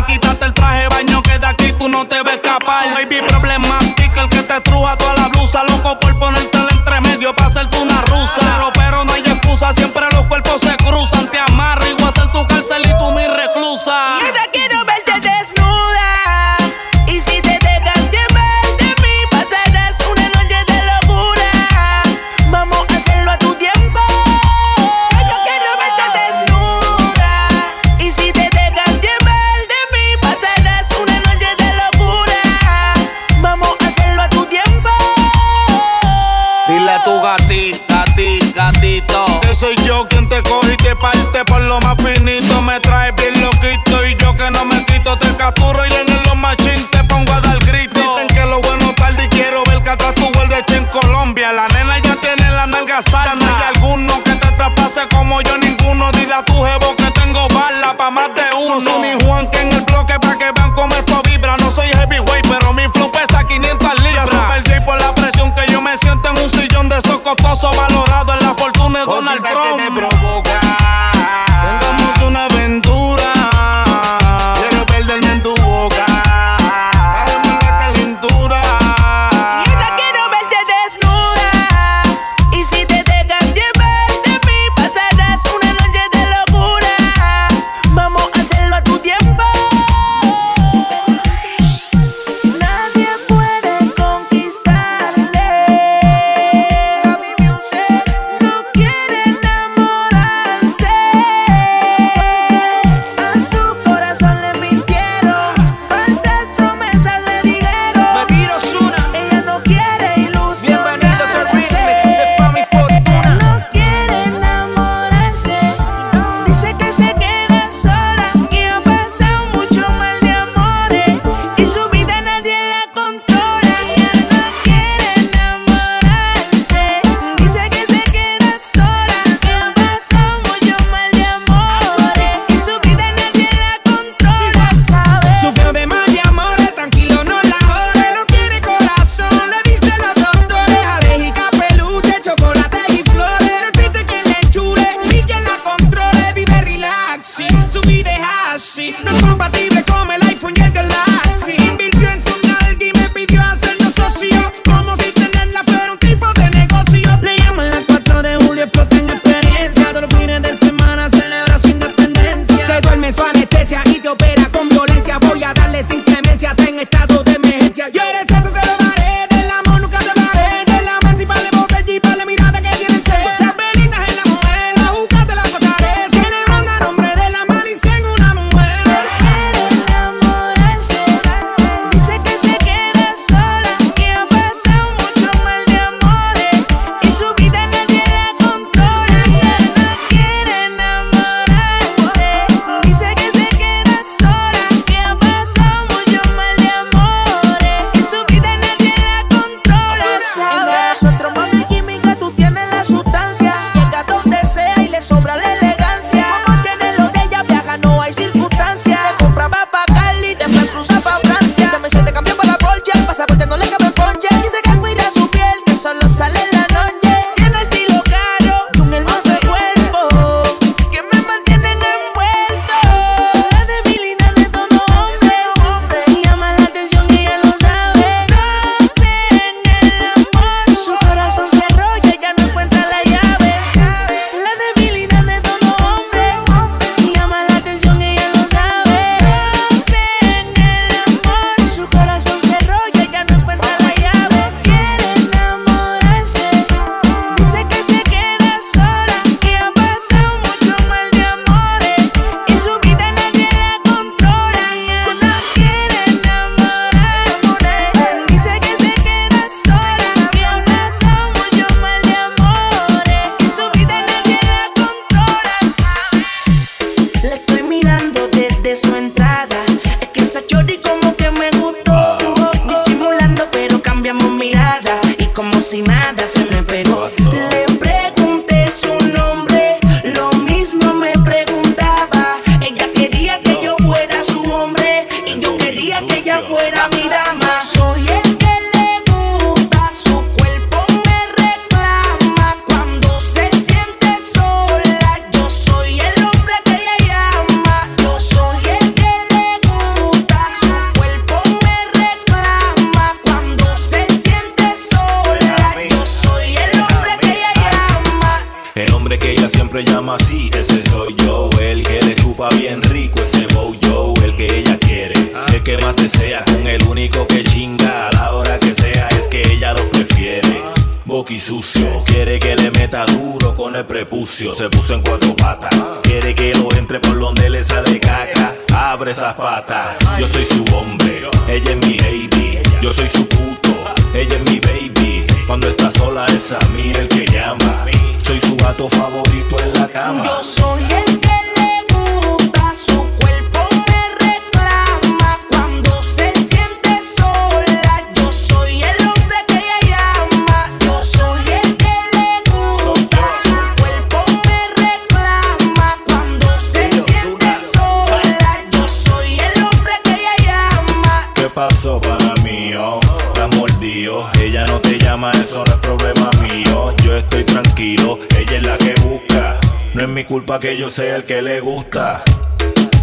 Sea 370.94 371.16
el 371.16 371.24
que 371.24 371.42
le 371.42 371.58
gusta. 371.58 372.22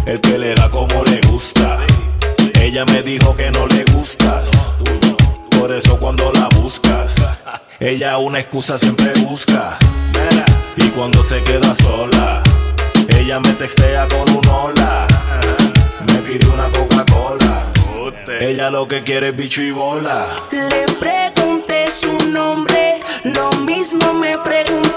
El 0.06 0.18
que 0.22 0.38
le 0.38 0.54
da 0.54 0.70
como 0.70 1.04
le 1.04 1.20
gusta. 1.30 1.78
Ella 2.58 2.86
me 2.86 3.02
dijo 3.02 3.36
que 3.36 3.50
no 3.50 3.66
le 3.66 3.84
gustas. 3.92 4.50
Por 5.50 5.74
eso 5.74 5.98
cuando 5.98 6.32
la 6.32 6.48
buscas, 6.58 7.16
ella 7.80 8.16
una 8.16 8.40
excusa 8.40 8.78
siempre 8.78 9.12
busca. 9.28 9.76
Y 10.74 10.88
cuando 10.96 11.22
se 11.22 11.42
queda 11.42 11.74
sola, 11.74 12.42
ella 13.08 13.40
me 13.40 13.52
textea 13.52 14.08
con 14.08 14.36
un 14.38 14.48
hola. 14.48 15.06
Me 16.06 16.14
pide 16.20 16.46
una 16.48 16.68
Coca-Cola. 16.68 17.72
Ella 18.40 18.70
lo 18.70 18.88
que 18.88 19.02
quiere 19.02 19.28
es 19.28 19.36
bicho 19.36 19.60
y 19.60 19.70
bola. 19.70 20.28
Le 20.50 20.86
pregunté 20.98 21.90
su 21.90 22.16
nombre, 22.30 23.00
lo 23.24 23.52
mismo 23.66 24.14
me 24.14 24.38
preguntaba. 24.38 24.91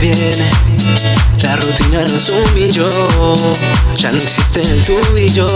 La 0.00 1.56
rutina 1.56 2.04
nos 2.04 2.30
humilló, 2.30 2.88
ya 3.96 4.12
no 4.12 4.18
existe 4.18 4.62
el 4.62 4.80
tú 4.84 4.94
y 5.16 5.28
yo. 5.28 5.48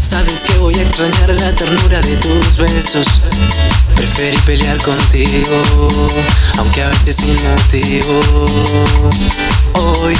Sabes 0.00 0.44
que 0.44 0.56
voy 0.58 0.72
a 0.76 0.82
extrañar 0.82 1.30
la 1.30 1.52
ternura 1.52 2.00
de 2.00 2.16
tus 2.18 2.58
besos. 2.58 3.08
Preferí 3.96 4.36
pelear 4.46 4.80
contigo, 4.82 5.62
aunque 6.58 6.84
a 6.84 6.90
veces 6.90 7.16
sin 7.16 7.34
motivo. 7.42 8.20
Hoy 9.80 10.16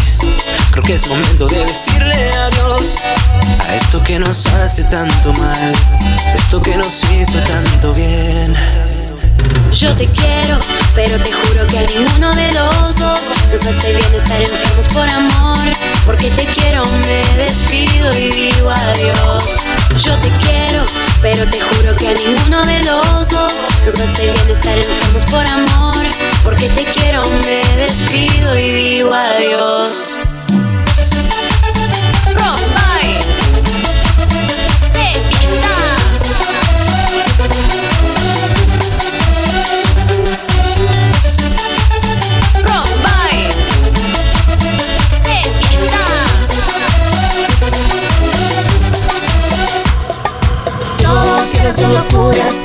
creo 0.73 0.83
que 0.83 0.95
es 0.95 1.09
momento 1.09 1.47
de 1.47 1.65
decirle 1.65 2.33
adiós 2.33 3.05
a 3.69 3.77
esto 3.77 4.03
que 4.03 4.19
nos 4.19 4.47
hace 4.47 4.83
tanto 4.85 5.33
mal, 5.35 5.73
esto 6.35 6.61
que 6.61 6.77
nos 6.77 7.05
hizo 7.13 7.39
tanto 7.45 7.95
bien. 7.95 8.92
Yo 9.73 9.97
te 9.97 10.07
quiero, 10.07 10.59
pero 10.95 11.19
te 11.19 11.33
juro 11.33 11.67
que 11.67 11.79
a 11.79 11.83
ninguno 11.83 12.33
de 12.35 12.53
los 12.53 12.99
dos 12.99 13.21
nos 13.51 13.67
hace 13.67 13.93
bien 13.93 14.15
estar 14.15 14.41
enfermos 14.41 14.87
por 14.89 15.09
amor. 15.09 15.69
Porque 16.05 16.31
te 16.31 16.47
quiero, 16.47 16.85
me 16.85 17.25
despido 17.37 18.13
y 18.19 18.31
digo 18.31 18.71
adiós. 18.71 19.73
Yo 20.05 20.15
te 20.19 20.31
quiero, 20.45 20.85
pero 21.21 21.49
te 21.49 21.61
juro 21.61 21.97
que 21.97 22.09
a 22.09 22.15
ninguno 22.15 22.65
de 22.65 22.79
los 22.85 23.29
dos 23.31 23.55
nos 23.85 23.95
hace 24.01 24.31
bien 24.31 24.51
estar 24.51 24.77
enfermos 24.77 25.25
por 25.25 25.47
amor. 25.47 26.07
Porque 26.45 26.69
te 26.69 26.85
quiero, 26.85 27.23
me 27.47 27.65
despido 27.77 28.57
y 28.57 28.71
digo 28.71 29.13
adiós. 29.13 30.19
Hacer 52.41 52.62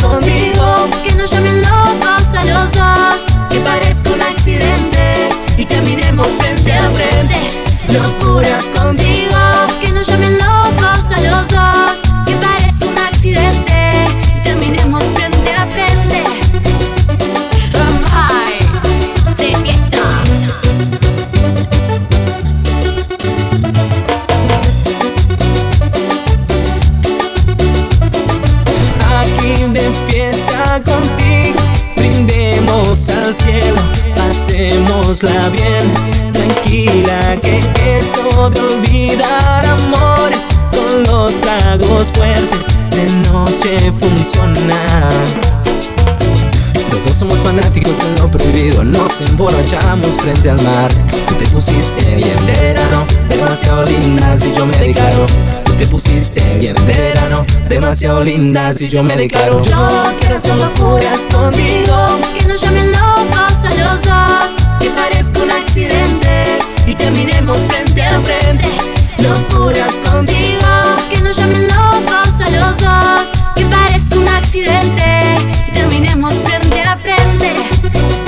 emborrachamos 49.48 50.16
frente 50.16 50.50
al 50.50 50.62
mar. 50.64 50.92
Tú 51.28 51.36
te 51.36 51.46
pusiste 51.48 52.16
bien 52.16 52.46
verano, 52.46 53.06
demasiado 53.30 53.84
linda 53.86 54.38
si 54.38 54.54
yo 54.54 54.66
me 54.66 54.78
declaro. 54.78 55.26
Tú 55.64 55.74
te 55.74 55.88
pusiste 55.88 56.42
bien 56.60 56.76
verano, 56.86 57.46
demasiado 57.70 58.24
linda 58.24 58.74
si 58.74 58.90
yo 58.90 59.04
me 59.04 59.16
declaro. 59.16 59.62
Yo 59.64 60.04
quiero 60.20 60.36
hacer 60.36 60.56
locuras 60.56 61.22
contigo 61.32 62.20
Que 62.38 62.48
no 62.48 62.56
llamen 62.56 62.92
locos 62.92 63.64
a 63.64 63.70
los 63.70 64.04
dos. 64.04 64.68
Que 64.80 64.90
parezca 64.92 65.42
un 65.42 65.52
accidente 65.52 66.60
Y 66.86 66.96
caminemos 66.96 67.58
frente 67.60 68.04
a 68.04 68.20
frente 68.22 68.68
locuras 69.18 69.96
contigo. 69.96 70.68
Que 71.10 71.20
nos 71.22 71.38
llamen 71.38 71.68
locos 71.68 72.40
a 72.40 72.50
los 72.50 72.80
dos, 72.80 73.44
que 73.56 73.66
parezca 73.66 74.16
un 74.16 74.28
accidente 74.28 75.36
y 75.68 75.72
terminemos 75.72 76.36
frente 76.36 76.82
a 76.82 76.98
frente. 76.98 78.27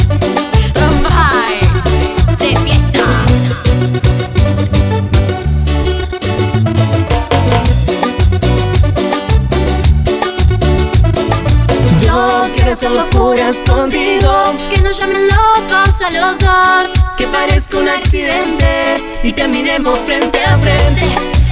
Hacer 12.80 12.92
locuras 12.92 13.58
contigo. 13.68 14.56
Que 14.70 14.82
nos 14.82 14.98
llamen 14.98 15.28
locos 15.28 16.02
a 16.02 16.12
los 16.12 16.40
dos, 16.40 16.94
Que 17.18 17.28
parezca 17.28 17.78
un 17.78 17.90
accidente 17.90 19.04
y 19.22 19.34
terminemos 19.34 20.00
frente 20.00 20.40
a 20.46 20.58
frente. 20.60 21.04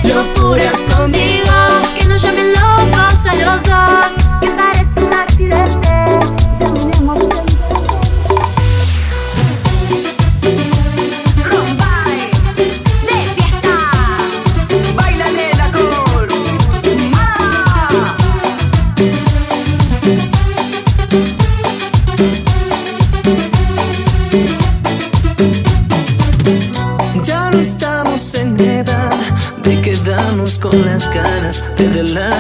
Locuras 0.04 0.82
contigo. 0.96 1.52
que 2.00 2.06
nos 2.06 2.22
llamen 2.22 2.54
locos 2.54 3.16
a 3.26 3.36
los 3.36 3.64
dos, 3.64 4.06
que 4.40 4.50
parezca 4.52 5.02
un 5.02 5.14
accidente 5.14 6.20
y 6.46 6.64
terminemos 6.64 7.20
frente 7.20 7.37
De 7.37 7.37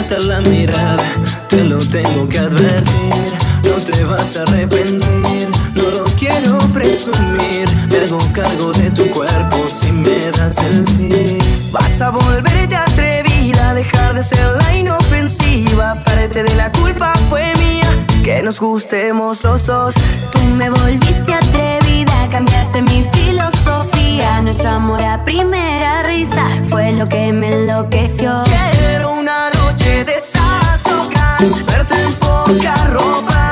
delata 0.07 0.19
la 0.27 0.41
mirada, 0.41 1.03
te 1.47 1.63
lo 1.63 1.77
tengo 1.77 2.27
que 2.27 2.39
advertir. 2.39 3.13
No 3.63 3.73
te 3.73 4.03
vas 4.05 4.37
a 4.37 4.43
arrepentir, 4.43 5.47
no 5.75 5.83
lo 5.83 6.05
quiero 6.17 6.57
presumir. 6.73 7.67
Me 7.89 7.97
hago 7.97 8.19
cargo 8.33 8.71
de 8.71 8.91
tu 8.91 9.09
cuerpo 9.09 9.65
si 9.67 9.91
me 9.91 10.31
das 10.31 10.57
el 10.59 10.87
sí. 10.87 11.37
Vas 11.73 12.01
a 12.01 12.09
volverte 12.11 12.75
atrevida, 12.75 13.73
dejar 13.73 14.15
de 14.15 14.23
ser 14.23 14.55
la 14.61 14.75
inofensiva. 14.75 15.99
Parte 16.03 16.43
de 16.43 16.55
la 16.55 16.71
culpa 16.71 17.13
fue 17.29 17.53
mía, 17.59 18.05
que 18.23 18.41
nos 18.41 18.59
gustemos 18.59 19.43
los 19.43 19.65
dos. 19.65 19.95
Tú 20.31 20.39
me 20.55 20.69
volviste 20.69 21.33
atrevida, 21.33 22.29
cambiaste 22.31 22.81
mi 22.83 23.05
filosofía. 23.13 24.41
Nuestro 24.41 24.69
amor 24.69 25.03
a 25.03 25.23
primera 25.25 26.03
risa 26.03 26.45
fue 26.69 26.93
lo 26.93 27.09
que 27.09 27.33
me 27.33 27.49
enloqueció. 27.49 28.43
Quiero 28.45 29.13
una 29.13 29.49
noche 29.87 30.03
de 30.05 30.15
esas 30.15 30.83
locas, 30.91 31.65
verte 31.65 31.95
en 32.01 32.13
poca 32.13 32.75
ropa, 32.87 33.51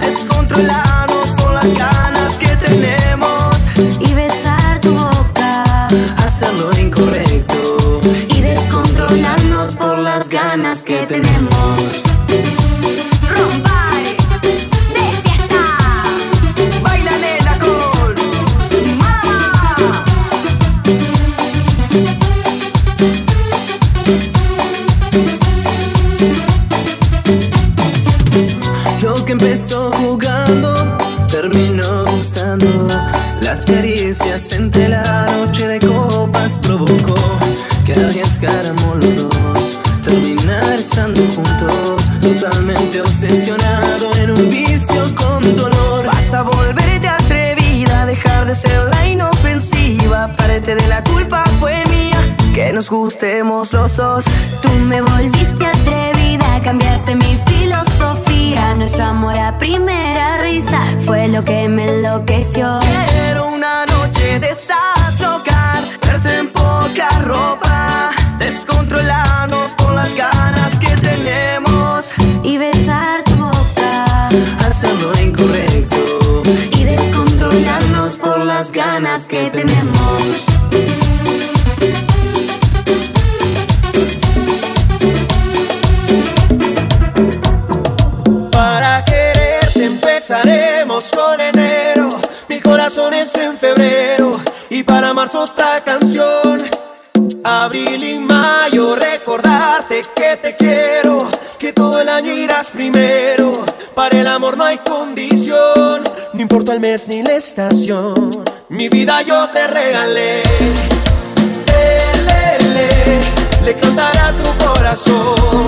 descontrolarnos 0.00 1.30
por 1.32 1.52
las 1.52 1.74
ganas 1.74 2.38
que 2.38 2.48
tenemos 2.56 3.56
y 4.00 4.14
besar 4.14 4.80
tu 4.80 4.92
boca, 4.92 5.88
hacer 6.24 6.52
lo 6.54 6.70
incorrecto 6.78 8.00
y 8.28 8.40
descontrolarnos 8.40 9.74
por 9.74 9.98
las 9.98 10.28
ganas 10.28 10.82
que 10.82 11.06
tenemos. 11.06 12.11
Gustemos 52.92 53.72
los 53.72 53.96
dos. 53.96 54.24
Tú 54.60 54.68
me 54.86 55.00
volviste 55.00 55.66
atrevida, 55.66 56.60
cambiaste 56.62 57.14
mi 57.14 57.38
filosofía. 57.46 58.74
Nuestro 58.74 59.04
amor 59.04 59.38
a 59.38 59.56
primera 59.56 60.36
risa 60.38 60.78
fue 61.06 61.26
lo 61.28 61.42
que 61.42 61.68
me 61.68 61.86
enloqueció. 61.86 62.80
Quiero 63.08 63.48
una 63.48 63.86
noche 63.86 64.38
de 64.40 64.50
esas 64.50 65.20
locas, 65.20 65.98
verte 66.06 66.38
en 66.38 66.48
poca 66.50 67.08
ropa, 67.24 68.10
descontrolarnos 68.38 69.72
por 69.72 69.94
las 69.94 70.14
ganas 70.14 70.78
que 70.78 70.94
tenemos 70.96 72.12
y 72.42 72.58
besar 72.58 73.24
tu 73.24 73.36
boca, 73.36 74.28
hacer 74.66 75.00
lo 75.00 75.18
incorrecto 75.18 76.42
y 76.76 76.84
descontrolarnos 76.84 78.18
por 78.18 78.38
las 78.40 78.70
ganas 78.70 79.24
que 79.24 79.48
tenemos. 79.50 80.51
Es 93.22 93.34
en 93.36 93.56
febrero. 93.56 94.32
Y 94.70 94.82
para 94.82 95.14
marzo 95.14 95.42
otra 95.42 95.82
canción. 95.84 96.58
Abril 97.44 98.02
y 98.02 98.18
mayo 98.18 98.96
recordarte 98.96 100.02
que 100.14 100.36
te 100.36 100.56
quiero. 100.56 101.18
Que 101.58 101.72
todo 101.72 102.00
el 102.00 102.08
año 102.08 102.32
irás 102.32 102.70
primero. 102.70 103.52
Para 103.94 104.20
el 104.20 104.26
amor 104.26 104.56
no 104.56 104.64
hay 104.64 104.78
condición. 104.78 106.02
No 106.32 106.40
importa 106.40 106.72
el 106.72 106.80
mes 106.80 107.08
ni 107.08 107.22
la 107.22 107.34
estación. 107.34 108.30
Mi 108.68 108.88
vida 108.88 109.22
yo 109.22 109.48
te 109.50 109.66
regalé. 109.66 110.42
Le, 111.66 112.22
le, 112.26 112.74
le, 112.74 113.64
le 113.64 113.74
cantará 113.76 114.32
tu 114.32 114.64
corazón. 114.64 115.66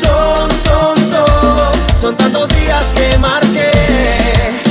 Son, 0.00 0.50
son, 0.66 0.96
son, 0.96 2.00
son 2.00 2.16
tantos 2.16 2.48
días 2.48 2.92
que 2.94 3.18
marqué. 3.18 4.65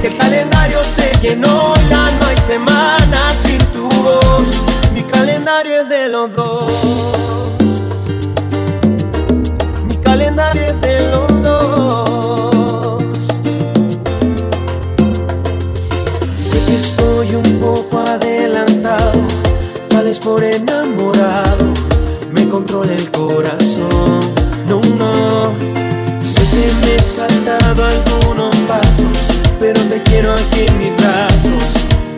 Que 0.00 0.08
el 0.08 0.16
calendario 0.16 0.84
se 0.84 1.10
llenó, 1.22 1.74
ya 1.88 2.06
no 2.18 2.26
hay 2.26 2.36
semanas 2.36 3.34
sin 3.34 3.58
tu 3.72 3.88
voz. 3.88 4.60
Mi 4.94 5.02
calendario 5.02 5.80
es 5.82 5.88
de 5.88 6.08
los 6.08 6.34
dos. 6.34 6.72
Mi 9.88 9.96
calendario 9.96 10.62
es 10.66 10.80
de 10.80 11.10
los 11.10 11.42
dos. 11.42 13.18
Sé 16.38 16.58
que 16.66 16.74
estoy 16.76 17.34
un 17.34 17.60
poco 17.60 17.98
adelantado, 18.00 19.20
tal 19.88 20.04
vez 20.04 20.18
por 20.18 20.44
enamorado 20.44 21.66
me 22.32 22.48
controla 22.48 22.92
el 22.92 23.10
corazón. 23.10 24.20
No, 24.68 24.80
no, 24.98 25.52
sé 26.18 26.40
que 26.50 26.86
me 26.86 26.96
he 26.96 27.02
saltado 27.02 27.84
algunos 27.84 28.35
en 30.58 30.78
mis 30.78 30.96
brazos. 30.96 31.64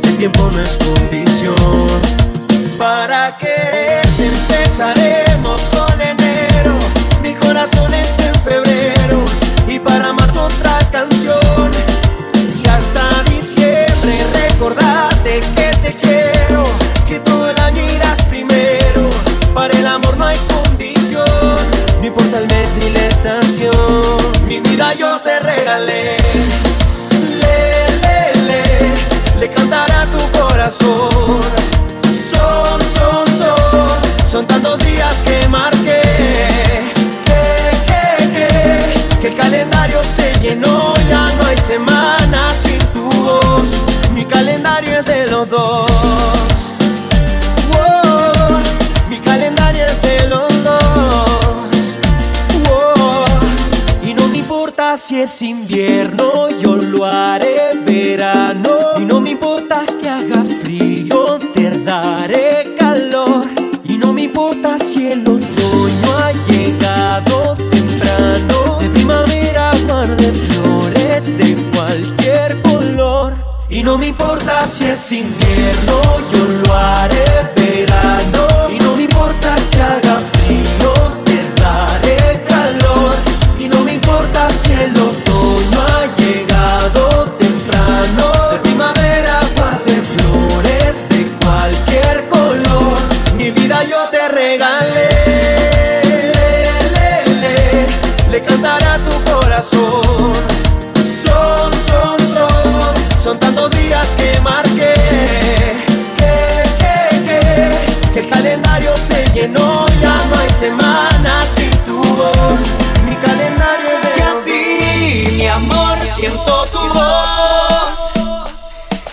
El 0.05 0.17
tiempo 0.17 0.51
no 0.53 0.63
es 0.63 0.77
condición. 0.79 1.89
Para 2.79 3.37
quererte 3.37 4.27
empezaremos 4.27 5.63
con 5.71 6.01
enero. 6.01 6.79
Mi 7.23 7.35
corazón 7.35 7.93
es 7.95 8.19
en 8.21 8.35
febrero 8.37 9.25
y 9.67 9.79
para 9.79 10.13
más 10.13 10.37
otra 10.37 10.79
canción. 10.93 11.71
Y 12.35 12.69
hasta 12.69 13.23
diciembre 13.25 14.15
recordarte 14.33 15.41
que 15.57 15.71
te 15.83 15.95
quiero, 15.95 16.65
que 17.09 17.19
todo 17.21 17.51
el 17.51 17.59
año 17.59 17.83
irás 17.93 18.25
primero. 18.27 19.11
Para 19.53 19.77
el 19.77 19.87
amor 19.87 20.17
no 20.17 20.27
hay 20.27 20.39
condición, 20.39 21.57
no 22.01 22.07
importa 22.07 22.39
el 22.39 22.47
mes 22.47 22.71
ni 22.79 22.91
la 22.91 23.07
estación. 23.07 24.17
Mi 24.47 24.61
vida 24.61 24.95
yo 24.95 25.21
te 25.21 25.41
regalé 25.41 26.17
le 29.39 29.49
cantará 29.51 30.07
tu 30.07 30.39
corazón. 30.39 31.41
Son, 32.31 32.81
son, 32.97 33.27
son, 33.39 34.29
son 34.31 34.47
tantos 34.47 34.79
días 34.79 35.17
que 35.25 35.49
marqué. 35.49 36.03
Que, 37.25 37.43
que, 37.89 38.33
que, 38.37 39.21
que 39.21 39.29
el 39.29 39.35
calendario 39.35 40.03
se 40.03 40.33
llenó, 40.41 40.95
ya 41.09 41.27
no 41.37 41.47
hay 41.47 41.57
semanas 41.57 42.55
sin 42.63 42.79
tu 42.93 43.09
voz. 43.23 43.71
Mi 44.15 44.25
calendario 44.25 44.99
es 44.99 45.05
de 45.05 45.27
los 45.29 45.49
dos. 45.49 45.91
Mi 49.09 49.19
calendario 49.21 49.85
es 49.85 50.03
de 50.03 50.29
los 50.29 50.65
dos. 50.65 51.97
Y 54.03 54.15
no 54.15 54.29
me 54.29 54.39
importa 54.39 54.97
si 54.97 55.21
es 55.21 55.43
invierno, 55.43 56.49
yo 56.61 56.77
lo 56.77 57.05
haré 57.07 57.75
verano 57.85 58.78
te 62.01 62.07
daré 62.07 62.75
calor. 62.77 63.43
Y 63.85 63.97
no 63.97 64.13
me 64.13 64.23
importa 64.23 64.79
si 64.79 65.13
el 65.13 65.21
otoño 65.21 66.19
ha 66.19 66.33
llegado 66.49 67.57
temprano. 67.71 68.79
De 68.81 68.89
primavera, 68.91 69.73
mar 69.87 70.17
de 70.17 70.33
flores 70.33 71.37
de 71.37 71.57
cualquier 71.75 72.61
color. 72.63 73.35
Y 73.71 73.83
no 73.83 73.99
me 73.99 74.09
importa 74.09 74.67
si 74.67 74.87
es 74.87 75.13
invierno, 75.13 76.01
yo 76.33 76.45
lo 76.67 76.75
haré 76.75 77.25
verano. 77.57 78.68
Corazón. 99.71 100.33
Son, 100.95 101.73
son, 101.89 102.19
son, 102.35 103.21
son 103.23 103.39
tantos 103.39 103.71
días 103.71 104.09
que 104.17 104.39
marqué. 104.41 104.95
Que, 106.17 106.63
que, 106.79 107.25
que, 107.27 108.13
que 108.13 108.21
el 108.21 108.29
calendario 108.29 108.97
se 108.97 109.25
llenó. 109.35 109.87
Ya 110.01 110.17
no 110.17 110.39
hay 110.39 110.51
semanas 110.51 111.47
sin 111.57 111.71
tu 111.85 112.01
voz. 112.01 112.61
Mi 113.05 113.17
calendario 113.17 113.91
de 113.91 114.19
Y 114.19 114.21
así, 114.21 115.37
mi 115.37 115.47
amor, 115.47 115.99
siento 116.03 116.67
tu 116.73 116.81
voz. 116.95 118.13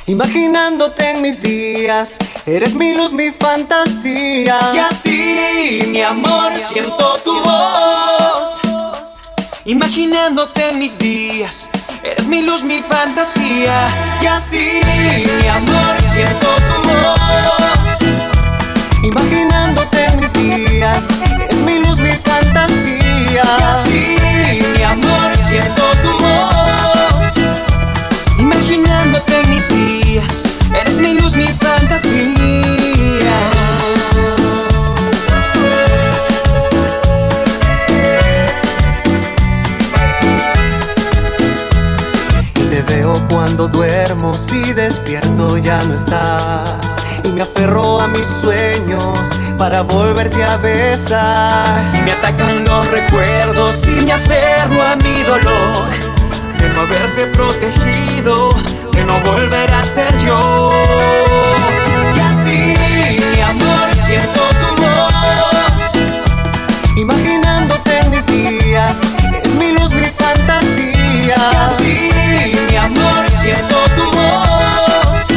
Imaginándote 0.08 1.10
en 1.10 1.22
mis 1.22 1.42
días, 1.42 2.18
eres 2.46 2.76
mi 2.76 2.96
luz, 2.96 3.12
mi 3.12 3.32
fantasía. 3.32 4.60
Y 4.74 4.78
así, 4.78 5.84
mi 5.88 6.02
amor, 6.02 6.54
siento 6.56 7.20
tu 7.24 7.34
voz. 7.42 8.35
Imaginándote 9.68 10.74
mis 10.74 11.00
días, 11.00 11.70
eres 12.04 12.28
mi 12.28 12.44
luz, 12.44 12.64
mi 12.64 12.84
fantasía. 12.88 13.90
Y 14.22 14.28
así, 14.28 14.80
mi 15.42 15.48
amor, 15.48 15.96
siento 16.14 16.48
tu 16.68 16.88
voz. 16.88 17.98
Imaginándote 19.02 20.06
mis 20.18 20.32
días, 20.34 21.08
eres 21.42 21.58
mi 21.62 21.80
luz, 21.80 21.98
mi 21.98 22.12
fantasía. 22.12 23.44
Y 23.58 23.64
así, 23.64 24.18
mi 24.78 24.84
amor, 24.84 25.32
siento 25.48 25.82
tu 26.04 26.12
voz. 26.24 27.34
Imaginándote 28.38 29.44
mis 29.48 29.68
días, 29.70 30.44
eres 30.80 30.96
mi 30.98 31.16
luz, 31.16 31.34
mi 31.34 31.46
fantasía. 31.46 31.75
Si 44.36 44.74
despierto 44.74 45.58
ya 45.58 45.80
no 45.84 45.94
estás. 45.96 46.96
Y 47.24 47.30
me 47.30 47.42
aferro 47.42 48.00
a 48.02 48.08
mis 48.08 48.28
sueños 48.28 49.30
para 49.58 49.82
volverte 49.82 50.44
a 50.44 50.58
besar. 50.58 51.66
Y 51.94 52.02
me 52.02 52.12
atacan 52.12 52.64
los 52.66 52.92
recuerdos 52.92 53.84
y 53.88 54.06
me 54.06 54.12
aferro 54.12 54.82
a 54.84 54.96
mi 54.98 55.24
dolor 55.24 55.90
De 56.60 56.70
no 56.70 56.82
haberte 56.82 57.28
protegido, 57.28 58.50
de 58.92 59.06
no 59.06 59.20
volver 59.32 59.72
a 59.74 59.84
ser 59.84 60.14
yo 60.26 60.72
Y 62.16 62.20
así, 62.20 62.76
mi 63.36 63.42
amor, 63.42 63.90
siento 64.06 64.42
tu 64.60 64.82
voz. 64.82 65.16
Imaginándote 66.98 68.00
en 68.00 68.10
mis 68.12 68.26
días, 68.26 68.98
eres 69.34 69.54
mi 69.56 69.72
luz, 69.72 69.92
mi 69.92 70.08
fantasía. 70.08 70.96
Y 71.26 71.56
así, 71.56 72.10
siento 73.46 73.78
tu 73.96 74.06
voz. 74.18 75.28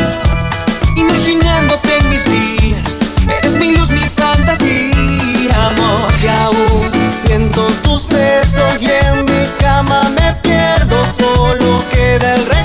Imaginándote 0.97 1.99
en 1.99 2.09
mis 2.09 2.25
días, 2.25 2.89
eres 3.39 3.55
mi 3.55 3.77
luz, 3.77 3.91
mi 3.91 3.99
fantasía, 4.21 5.55
amor 5.67 6.11
Y 6.23 6.27
aún 6.45 6.91
siento 7.25 7.67
tus 7.83 8.09
besos 8.09 8.81
y 8.81 8.91
en 9.05 9.25
mi 9.25 9.47
cama 9.61 10.11
me 10.17 10.33
pierdo. 10.43 10.97
Solo 11.19 11.85
queda 11.93 12.35
el 12.35 12.41
recuerdo 12.41 12.58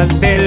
hojas 0.00 0.39